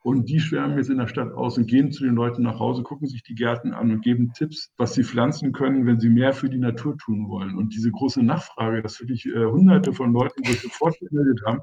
Und 0.08 0.30
die 0.30 0.40
schwärmen 0.40 0.78
jetzt 0.78 0.88
in 0.88 0.96
der 0.96 1.06
Stadt 1.06 1.34
aus 1.34 1.58
und 1.58 1.66
gehen 1.66 1.92
zu 1.92 2.02
den 2.02 2.14
Leuten 2.14 2.42
nach 2.42 2.58
Hause, 2.58 2.82
gucken 2.82 3.06
sich 3.08 3.22
die 3.22 3.34
Gärten 3.34 3.74
an 3.74 3.90
und 3.90 4.00
geben 4.00 4.32
Tipps, 4.32 4.72
was 4.78 4.94
sie 4.94 5.04
pflanzen 5.04 5.52
können, 5.52 5.84
wenn 5.84 6.00
sie 6.00 6.08
mehr 6.08 6.32
für 6.32 6.48
die 6.48 6.56
Natur 6.56 6.96
tun 6.96 7.28
wollen. 7.28 7.58
Und 7.58 7.74
diese 7.74 7.90
große 7.90 8.22
Nachfrage, 8.22 8.80
dass 8.80 9.00
wirklich 9.00 9.26
äh, 9.26 9.44
hunderte 9.44 9.92
von 9.92 10.14
Leuten 10.14 10.42
sich 10.44 10.62
sofort 10.62 10.98
gemeldet 10.98 11.42
haben, 11.44 11.60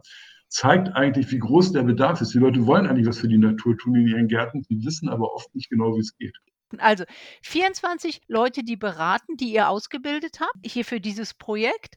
zeigt 0.47 0.89
eigentlich, 0.89 1.31
wie 1.31 1.39
groß 1.39 1.71
der 1.71 1.81
Bedarf 1.81 2.21
ist. 2.21 2.36
Die 2.36 2.38
Leute 2.38 2.67
wollen 2.67 2.86
eigentlich 2.86 3.08
was 3.08 3.17
für 3.17 3.27
die 3.27 3.39
Natur 3.39 3.75
tun 3.79 3.95
in 3.95 4.10
ihren 4.10 4.27
Gärten, 4.27 4.62
sie 4.62 4.86
wissen 4.86 5.10
aber 5.10 5.34
oft 5.34 5.55
nicht 5.55 5.71
genau, 5.71 5.95
wie 5.95 6.01
es 6.01 6.15
geht. 6.15 6.38
Also 6.77 7.03
24 7.41 8.21
Leute, 8.27 8.63
die 8.63 8.77
beraten, 8.77 9.38
die 9.38 9.53
ihr 9.53 9.69
ausgebildet 9.69 10.39
habt, 10.39 10.63
hier 10.63 10.86
für 10.86 11.01
dieses 11.01 11.34
Projekt. 11.34 11.95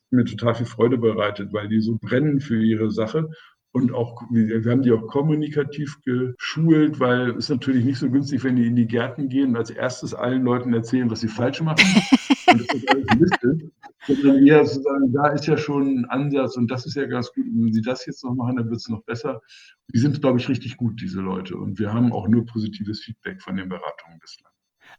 mir 0.10 0.26
total 0.26 0.56
viel 0.56 0.66
Freude 0.66 0.98
bereitet, 0.98 1.54
weil 1.54 1.70
die 1.70 1.82
so 1.82 1.98
brennen 2.02 2.40
für 2.40 2.62
ihre 2.62 2.92
Sache 2.92 3.30
und 3.74 3.92
auch, 3.92 4.22
wir 4.30 4.72
haben 4.72 4.84
die 4.84 4.92
auch 4.92 5.08
kommunikativ 5.08 6.00
geschult, 6.04 7.00
weil 7.00 7.32
es 7.32 7.50
natürlich 7.50 7.86
nicht 7.86 7.98
so 7.98 8.10
günstig, 8.10 8.44
wenn 8.44 8.56
die 8.56 8.68
in 8.68 8.76
die 8.76 8.88
Gärten 8.88 9.30
gehen 9.30 9.50
und 9.50 9.56
als 9.58 9.72
erstes 9.72 10.14
allen 10.14 10.44
Leuten 10.44 10.74
erzählen, 10.74 11.10
was 11.10 11.22
sie 11.22 11.28
falsch 11.28 11.62
machen. 11.62 11.86
und 12.48 12.60
das 12.60 12.76
ist 12.76 12.90
alles. 12.90 13.30
Sondern 14.08 14.46
eher 14.46 14.66
zu 14.66 14.82
da 15.14 15.28
ist 15.30 15.48
ja 15.48 15.58
schon 15.58 16.00
ein 16.00 16.06
Ansatz 16.06 16.58
und 16.58 16.70
das 16.70 16.86
ist 16.86 16.96
ja 16.96 17.06
ganz 17.06 17.32
gut. 17.34 17.46
Wenn 17.48 17.72
sie 17.74 17.82
das 17.82 18.06
jetzt 18.06 18.24
noch 18.24 18.34
machen, 18.36 18.58
dann 18.58 18.66
wird 18.70 18.78
es 18.82 18.90
noch 18.90 19.04
besser. 19.04 19.42
Die 19.94 20.00
sind, 20.00 20.22
glaube 20.22 20.40
ich, 20.40 20.50
richtig 20.50 20.76
gut, 20.78 21.02
diese 21.02 21.22
Leute. 21.22 21.56
Und 21.58 21.80
wir 21.80 21.94
haben 21.94 22.12
auch 22.12 22.28
nur 22.28 22.46
positives 22.46 23.02
Feedback 23.02 23.42
von 23.42 23.56
den 23.56 23.70
Beratungen 23.70 24.20
bislang. 24.20 24.52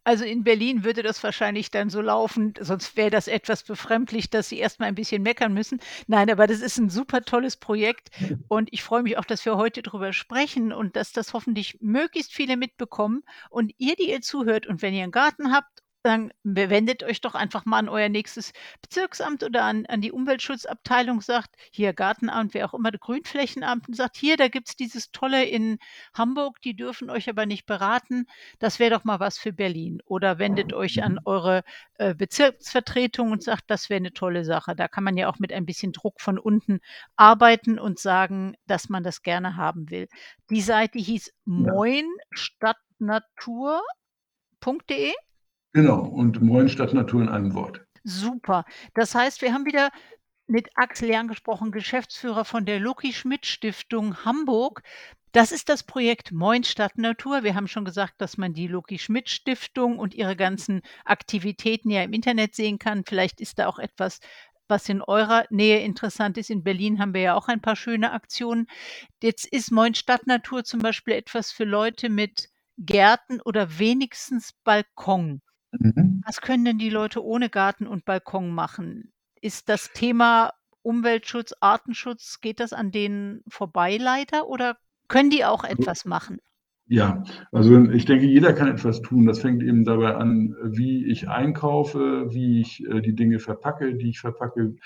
Also, 0.06 0.24
in 0.26 0.44
Berlin 0.44 0.84
würde 0.84 1.02
das 1.02 1.22
wahrscheinlich 1.24 1.70
dann 1.70 1.88
so 1.88 2.02
laufen, 2.02 2.52
sonst 2.60 2.94
wäre 2.94 3.08
das 3.08 3.26
etwas 3.26 3.62
befremdlich, 3.64 4.28
dass 4.28 4.50
Sie 4.50 4.58
erst 4.58 4.78
mal 4.78 4.84
ein 4.86 4.94
bisschen 4.94 5.22
meckern 5.22 5.54
müssen. 5.54 5.80
Nein, 6.06 6.30
aber 6.30 6.46
das 6.46 6.60
ist 6.60 6.78
'n 6.78 6.90
super 6.90 7.22
tolles 7.22 7.56
Projekt 7.56 8.10
und 8.46 8.68
ich 8.70 8.82
freue 8.82 9.02
mich 9.02 9.16
auch, 9.16 9.24
dass 9.24 9.46
wir 9.46 9.56
heute 9.56 9.80
drüber 9.82 10.12
sprechen 10.12 10.74
und 10.74 10.94
dass 10.96 11.12
das 11.12 11.32
hoffentlich 11.32 11.78
möglichst 11.80 12.34
viele 12.34 12.58
mitbekommen. 12.58 13.22
Und 13.48 13.72
ihr, 13.78 13.94
die 13.96 14.10
ihr 14.10 14.20
zuhört 14.20 14.66
und 14.66 14.82
wenn 14.82 14.92
ihr 14.92 15.04
'n 15.04 15.10
Garten 15.10 15.52
habt, 15.52 15.80
dann 16.04 16.30
we 16.44 16.68
wendet 16.70 17.02
euch 17.02 17.20
doch 17.20 17.34
einfach 17.34 17.64
mal 17.66 17.78
an 17.78 17.88
euer 17.88 18.08
nächstes 18.10 18.52
Bezirksamt 18.82 19.42
oder 19.44 19.64
an 19.64 19.86
an 19.86 20.00
die 20.02 20.12
Umweltschutzabteilung, 20.12 21.20
sagt 21.22 21.56
hier 21.72 21.92
Gartenamt, 21.94 22.54
wer 22.54 22.66
auch 22.66 22.74
immer, 22.74 22.92
Grünflächenamt 22.92 23.88
und 23.88 23.94
sagt: 23.94 24.16
„Hier, 24.16 24.36
da 24.36 24.48
gibt's 24.48 24.76
dieses 24.76 25.10
Tolle 25.12 25.44
in 25.44 25.78
Hamburg, 26.14 26.60
die 26.62 26.76
dürfen 26.76 27.10
euch 27.10 27.28
aber 27.30 27.46
nicht 27.46 27.66
beraten. 27.66 28.26
Das 28.60 28.78
wäre 28.78 28.90
doch 28.92 29.04
mal 29.04 29.18
was 29.20 29.38
für 29.38 29.52
Berlin.“ 29.52 30.00
Oder 30.06 30.38
wendet 30.38 30.72
euch 30.74 31.02
an 31.02 31.14
Mhm. 31.14 31.18
eure, 31.24 31.62
äh, 31.94 32.14
Bezirksvertretung 32.14 33.32
und 33.32 33.42
sagt, 33.42 33.64
das 33.68 33.88
wäre 33.90 34.00
'ne 34.02 34.12
tolle 34.12 34.44
Sache. 34.44 34.76
Da 34.76 34.86
kann 34.88 35.04
man 35.04 35.16
ja 35.16 35.28
auch 35.30 35.38
mit 35.38 35.52
ein 35.52 35.64
bisschen 35.66 35.92
Druck 35.92 36.20
von 36.20 36.38
unten 36.38 36.80
arbeiten 37.16 37.78
und 37.78 37.98
sagen, 37.98 38.54
dass 38.66 38.88
man 38.90 39.02
das 39.04 39.22
gerne 39.22 39.56
haben 39.56 39.88
will. 39.90 40.08
Die 40.50 40.60
Seite 40.62 40.98
hieß 40.98 41.32
Ja. 41.56 41.74
moin-Stadt-Natur.de? 41.74 44.04
Genau, 45.74 46.04
und 46.04 46.40
Moin 46.40 46.68
Stadt-Natur 46.68 47.22
in 47.22 47.28
einem 47.28 47.52
Wort. 47.52 47.84
Super. 48.04 48.64
Das 48.94 49.16
heißt, 49.16 49.42
wir 49.42 49.52
haben 49.52 49.66
wieder 49.66 49.90
mit 50.46 50.68
Axel 50.76 51.10
Jahn 51.10 51.26
gesprochen, 51.26 51.72
Geschäftsführer 51.72 52.44
von 52.44 52.64
der 52.64 52.78
Loki-Schmidt-Stiftung 52.78 54.24
Hamburg. 54.24 54.82
Das 55.32 55.50
ist 55.50 55.68
das 55.68 55.82
Projekt 55.82 56.30
Moin 56.30 56.62
Stadt-Natur. 56.62 57.42
Wir 57.42 57.56
haben 57.56 57.66
schon 57.66 57.84
gesagt, 57.84 58.14
dass 58.18 58.36
man 58.36 58.54
die 58.54 58.68
Loki-Schmidt-Stiftung 58.68 59.98
und 59.98 60.14
ihre 60.14 60.36
ganzen 60.36 60.80
Aktivitäten 61.04 61.90
ja 61.90 62.04
im 62.04 62.12
Internet 62.12 62.54
sehen 62.54 62.78
kann. 62.78 63.02
Vielleicht 63.04 63.40
ist 63.40 63.58
da 63.58 63.66
auch 63.66 63.80
etwas, 63.80 64.20
was 64.68 64.88
in 64.88 65.02
eurer 65.02 65.44
Nähe 65.50 65.80
interessant 65.80 66.38
ist. 66.38 66.50
In 66.50 66.62
Berlin 66.62 67.00
haben 67.00 67.14
wir 67.14 67.22
ja 67.22 67.34
auch 67.34 67.48
ein 67.48 67.60
paar 67.60 67.74
schöne 67.74 68.12
Aktionen. 68.12 68.68
Jetzt 69.20 69.44
ist 69.44 69.72
Moin 69.72 69.96
Stadt-Natur 69.96 70.62
zum 70.62 70.78
Beispiel 70.78 71.14
etwas 71.14 71.50
für 71.50 71.64
Leute 71.64 72.10
mit 72.10 72.48
Gärten 72.76 73.40
oder 73.40 73.80
wenigstens 73.80 74.52
Balkon. 74.62 75.42
Mhm. 75.78 76.22
Was 76.24 76.40
können 76.40 76.64
denn 76.64 76.78
die 76.78 76.90
Leute 76.90 77.24
ohne 77.24 77.50
Garten 77.50 77.86
und 77.86 78.04
Balkon 78.04 78.50
machen? 78.50 79.12
Ist 79.40 79.68
das 79.68 79.92
Thema 79.92 80.52
Umweltschutz, 80.82 81.54
Artenschutz 81.60 82.40
geht 82.40 82.60
das 82.60 82.72
an 82.72 82.90
denen 82.90 83.42
vorbei 83.48 83.96
leider 83.96 84.48
oder 84.48 84.76
können 85.08 85.30
die 85.30 85.44
auch 85.44 85.64
etwas 85.64 86.04
machen? 86.04 86.38
Ja, 86.86 87.24
also, 87.50 87.82
ich 87.90 88.04
denke, 88.04 88.26
jeder 88.26 88.52
kann 88.52 88.68
etwas 88.68 89.00
tun. 89.00 89.24
Das 89.24 89.40
fängt 89.40 89.62
eben 89.62 89.84
dabei 89.84 90.16
an, 90.16 90.54
wie 90.62 91.06
ich 91.06 91.28
einkaufe, 91.28 92.26
wie 92.30 92.60
ich, 92.60 92.86
äh, 92.86 93.00
die 93.00 93.14
Dinge 93.14 93.38
verpacke, 93.38 93.94
die 93.94 94.10
ich 94.10 94.20
verpacke, 94.20 94.76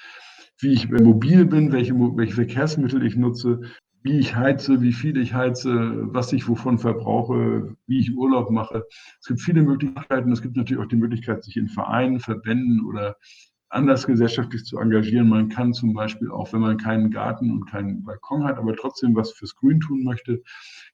wie 0.61 0.72
ich 0.72 0.88
mobil 0.88 1.44
bin, 1.44 1.72
welche 1.72 1.94
welche 1.94 2.35
Verkehrsmittel 2.35 3.05
ich 3.05 3.16
nutze, 3.16 3.62
wie 4.02 4.18
ich 4.18 4.37
heize, 4.37 4.80
wie 4.80 4.92
viel 4.92 5.16
ich 5.16 5.34
heize, 5.34 6.12
was 6.12 6.32
ich 6.32 6.48
wovon 6.48 6.78
verbrauche, 6.78 7.76
wie 7.87 7.98
ich 7.98 8.14
Urlaub 8.14 8.50
mache. 8.50 8.84
Es 9.20 9.26
gibt 9.26 9.40
viele 9.40 9.62
Möglichkeiten. 9.62 10.32
Es 10.32 10.42
gibt 10.42 10.56
natürlich 10.56 10.82
auch 10.82 10.88
die 10.88 10.96
Möglichkeit, 10.96 11.44
sich 11.44 11.56
in 11.56 11.68
Vereinen, 11.68 12.20
Verbänden 12.20 12.84
oder 12.87 13.16
anders 13.70 14.06
gesellschaftlich 14.06 14.64
zu 14.64 14.78
engagieren. 14.78 15.28
Man 15.28 15.48
kann 15.48 15.72
zum 15.72 15.92
Beispiel 15.92 16.30
auch, 16.30 16.52
wenn 16.52 16.61
man 16.61 16.78
keinen 16.78 17.11
Garten 17.11 17.50
und 17.50 17.66
keinen 17.66 18.02
Balkon 18.02 18.44
hat, 18.44 18.56
aber 18.56 18.74
trotzdem 18.74 19.14
was 19.14 19.32
fürs 19.32 19.54
Grün 19.54 19.80
tun 19.80 20.04
möchte, 20.04 20.42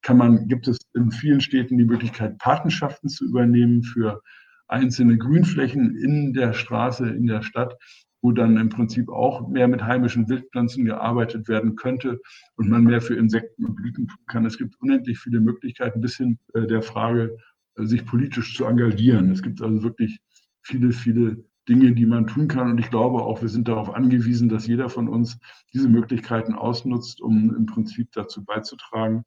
kann 0.03 0.17
man 0.17 0.49
gibt 0.49 0.67
es 0.67 0.79
in 0.95 1.11
vielen 1.11 1.41
Städten 1.41 1.79
die 1.79 1.85
Möglichkeit, 1.85 2.39
Patenschaften 2.39 3.09
zu 3.09 3.27
übernehmen 3.27 3.83
für 3.83 4.23
einzelne 4.67 5.19
Grünflächen 5.19 5.97
in 5.97 6.33
der 6.33 6.53
Straße, 6.53 7.09
in 7.09 7.27
der 7.27 7.43
Stadt, 7.43 7.77
wo 8.25 8.33
dann 8.33 8.57
im 8.57 8.71
Prinzip 8.71 9.11
auch 9.11 9.47
mehr 9.49 9.69
mit 9.69 9.85
heimischen 9.85 10.31
Wildpflanzen 10.31 10.87
gearbeitet 10.87 11.47
werden 11.47 11.77
könnte 11.77 12.23
und 12.57 12.71
man 12.71 12.83
mehr 12.83 13.03
für 13.03 13.15
Insekten 13.15 13.67
und 13.67 13.75
Blüten 13.75 14.09
tun 14.09 14.25
kann. 14.27 14.47
Es 14.47 14.57
gibt 14.57 14.81
unendlich 14.81 15.19
viele 15.19 15.41
Möglichkeiten 15.41 16.01
bis 16.01 16.17
hin, 16.17 16.39
äh, 16.55 16.67
der 16.67 16.81
Frage, 16.81 17.37
äh, 17.77 17.85
sich 17.85 18.07
politisch 18.07 18.57
zu 18.57 18.65
engagieren. 18.65 19.31
Es 19.31 19.43
gibt 19.43 19.61
also 19.61 19.83
wirklich 19.83 20.21
viele, 20.63 20.93
viele 20.93 21.45
Dinge, 21.69 21.93
die 21.93 22.07
man 22.07 22.27
tun 22.27 22.49
kann 22.49 22.71
und 22.71 22.79
ich 22.79 22.89
glaube 22.89 23.23
auch, 23.23 23.43
wir 23.43 23.51
sind 23.51 23.69
darauf 23.69 23.95
angewiesen, 23.95 24.49
dass 24.49 24.67
jeder 24.67 24.89
von 24.89 25.07
uns 25.07 25.39
diese 25.75 25.91
Möglichkeiten 25.91 26.55
ausnutzt, 26.55 27.21
um 27.21 27.55
im 27.55 27.67
Prinzip 27.67 28.11
dazu 28.13 28.43
beizutragen, 28.43 29.25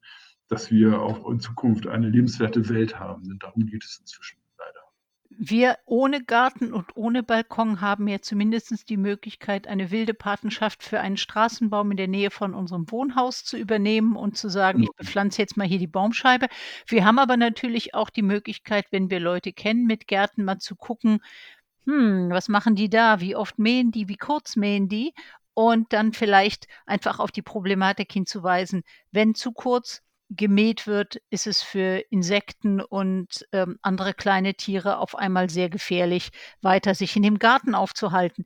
dass 0.48 0.72
wir 0.72 1.00
auch 1.00 1.30
in 1.30 1.38
Zukunft 1.38 1.86
eine 1.86 2.08
lebenswerte 2.08 2.68
Welt 2.68 2.98
haben, 2.98 3.28
denn 3.28 3.38
darum 3.38 3.64
geht 3.64 3.84
es 3.84 3.98
inzwischen. 4.00 4.37
Wir 5.40 5.78
ohne 5.86 6.24
Garten 6.24 6.72
und 6.72 6.96
ohne 6.96 7.22
Balkon 7.22 7.80
haben 7.80 8.08
ja 8.08 8.20
zumindestens 8.20 8.84
die 8.84 8.96
Möglichkeit, 8.96 9.68
eine 9.68 9.90
wilde 9.92 10.12
Patenschaft 10.12 10.82
für 10.82 10.98
einen 11.00 11.16
Straßenbaum 11.16 11.92
in 11.92 11.96
der 11.96 12.08
Nähe 12.08 12.30
von 12.32 12.54
unserem 12.54 12.90
Wohnhaus 12.90 13.44
zu 13.44 13.56
übernehmen 13.56 14.16
und 14.16 14.36
zu 14.36 14.48
sagen: 14.48 14.82
„Ich 14.82 14.90
Genau. 14.90 14.96
bepflanze 14.96 15.40
jetzt 15.42 15.56
mal 15.56 15.66
hier 15.66 15.78
die 15.78 15.86
Baumscheibe.“ 15.86 16.48
Wir 16.88 17.04
haben 17.04 17.18
aber 17.20 17.36
natürlich 17.36 17.94
auch 17.94 18.10
die 18.10 18.22
Möglichkeit, 18.22 18.86
wenn 18.90 19.10
wir 19.10 19.20
Leute 19.20 19.52
kennen 19.52 19.86
mit 19.86 20.08
Gärten, 20.08 20.44
mal 20.44 20.58
zu 20.58 20.74
gucken: 20.74 21.20
„Hm, 21.86 22.30
was 22.30 22.48
machen 22.48 22.74
die 22.76 22.90
da? 22.90 23.20
Wie 23.20 23.36
oft 23.36 23.58
mähen 23.58 23.90
die? 23.92 24.08
Wie 24.08 24.16
kurz 24.16 24.56
mähen 24.56 24.88
die?“ 24.88 25.14
Und 25.54 25.92
dann 25.92 26.12
vielleicht 26.12 26.66
einfach 26.86 27.18
auf 27.20 27.30
die 27.32 27.42
Problematik 27.42 28.12
hinzuweisen: 28.12 28.82
Wenn 29.12 29.34
zu 29.34 29.52
kurz 29.52 30.02
gemäht 30.30 30.86
wird, 30.86 31.16
ist 31.30 31.46
es 31.46 31.62
für 31.62 31.98
Insekten 32.10 32.80
und, 32.80 33.46
ähm, 33.52 33.78
andere 33.82 34.14
kleine 34.14 34.54
Tiere 34.54 34.98
auf 34.98 35.14
einmal 35.16 35.50
sehr 35.50 35.68
gefährlich, 35.70 36.30
weiter 36.62 36.94
sich 36.94 37.16
in 37.16 37.22
dem 37.22 37.38
Garten 37.38 37.74
aufzuhalten. 37.74 38.44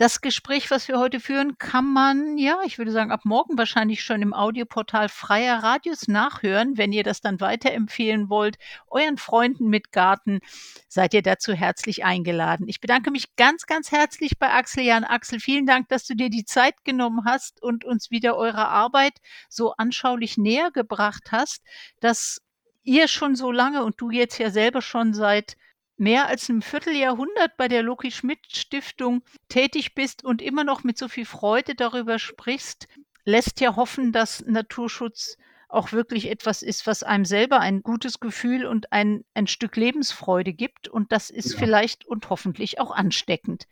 Das 0.00 0.22
Gespräch, 0.22 0.70
was 0.70 0.88
wir 0.88 0.98
heute 0.98 1.20
führen, 1.20 1.58
kann 1.58 1.84
man, 1.84 2.38
ja, 2.38 2.60
ich 2.64 2.78
würde 2.78 2.90
sagen, 2.90 3.12
ab 3.12 3.26
morgen 3.26 3.58
wahrscheinlich 3.58 4.02
schon 4.02 4.22
im 4.22 4.32
Audioportal 4.32 5.10
Freier 5.10 5.62
Radius 5.62 6.08
nachhören. 6.08 6.78
Wenn 6.78 6.90
ihr 6.90 7.02
das 7.02 7.20
dann 7.20 7.38
weiterempfehlen 7.38 8.30
wollt, 8.30 8.56
euren 8.86 9.18
Freunden 9.18 9.68
mit 9.68 9.92
Garten, 9.92 10.40
seid 10.88 11.12
ihr 11.12 11.20
dazu 11.20 11.52
herzlich 11.52 12.02
eingeladen. 12.02 12.66
Ich 12.66 12.80
bedanke 12.80 13.10
mich 13.10 13.36
ganz, 13.36 13.66
ganz 13.66 13.92
herzlich 13.92 14.38
bei 14.38 14.50
Axel 14.50 14.84
Jahn. 14.84 15.04
Axel, 15.04 15.38
vielen 15.38 15.66
Dank, 15.66 15.90
dass 15.90 16.06
du 16.06 16.14
dir 16.14 16.30
die 16.30 16.46
Zeit 16.46 16.82
genommen 16.82 17.26
hast 17.26 17.62
und 17.62 17.84
uns 17.84 18.10
wieder 18.10 18.38
eure 18.38 18.68
Arbeit 18.68 19.18
so 19.50 19.72
anschaulich 19.72 20.38
nähergebracht 20.38 21.30
hast, 21.30 21.62
dass 22.00 22.40
ihr 22.84 23.06
schon 23.06 23.36
so 23.36 23.52
lange 23.52 23.84
und 23.84 24.00
du 24.00 24.10
jetzt 24.10 24.38
ja 24.38 24.48
selber 24.48 24.80
schon 24.80 25.12
seit 25.12 25.58
mehr 26.00 26.26
als 26.28 26.48
'nem 26.48 26.62
Vierteljahrhundert 26.62 27.56
bei 27.56 27.68
der 27.68 27.82
Loki-Schmidt-Stiftung 27.82 29.22
tätig 29.48 29.94
bist 29.94 30.24
und 30.24 30.42
immer 30.42 30.64
noch 30.64 30.82
mit 30.82 30.98
so 30.98 31.08
viel 31.08 31.26
Freude 31.26 31.74
darüber 31.74 32.18
sprichst, 32.18 32.88
lässt 33.24 33.60
ja 33.60 33.76
hoffen, 33.76 34.10
dass 34.12 34.44
Naturschutz 34.46 35.36
auch 35.68 35.92
wirklich 35.92 36.28
etwas 36.30 36.62
ist, 36.62 36.86
was 36.86 37.02
einem 37.04 37.24
selber 37.24 37.60
ein 37.60 37.82
gutes 37.82 38.18
Gefühl 38.18 38.66
und 38.66 38.90
ein 38.92 39.24
ein 39.34 39.46
Stück 39.46 39.76
Lebensfreude 39.76 40.52
gibt 40.54 40.88
und 40.88 41.12
das 41.12 41.30
ist 41.30 41.52
Ja. 41.52 41.58
vielleicht 41.58 42.06
und 42.06 42.28
hoffentlich 42.30 42.80
auch 42.80 42.90
ansteckend. 42.90 43.66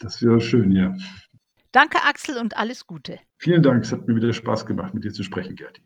Das 0.00 0.20
wäre 0.20 0.40
schön, 0.40 0.72
ja. 0.72 0.94
Danke, 1.72 2.02
Axel, 2.04 2.38
und 2.38 2.56
alles 2.56 2.86
Gute. 2.86 3.20
Vielen 3.38 3.62
Dank. 3.62 3.84
Es 3.84 3.92
hat 3.92 4.08
mir 4.08 4.16
wieder 4.16 4.32
Spaß 4.32 4.66
gemacht, 4.66 4.94
mit 4.94 5.04
dir 5.04 5.12
zu 5.12 5.22
sprechen, 5.22 5.54
Gerti. 5.54 5.80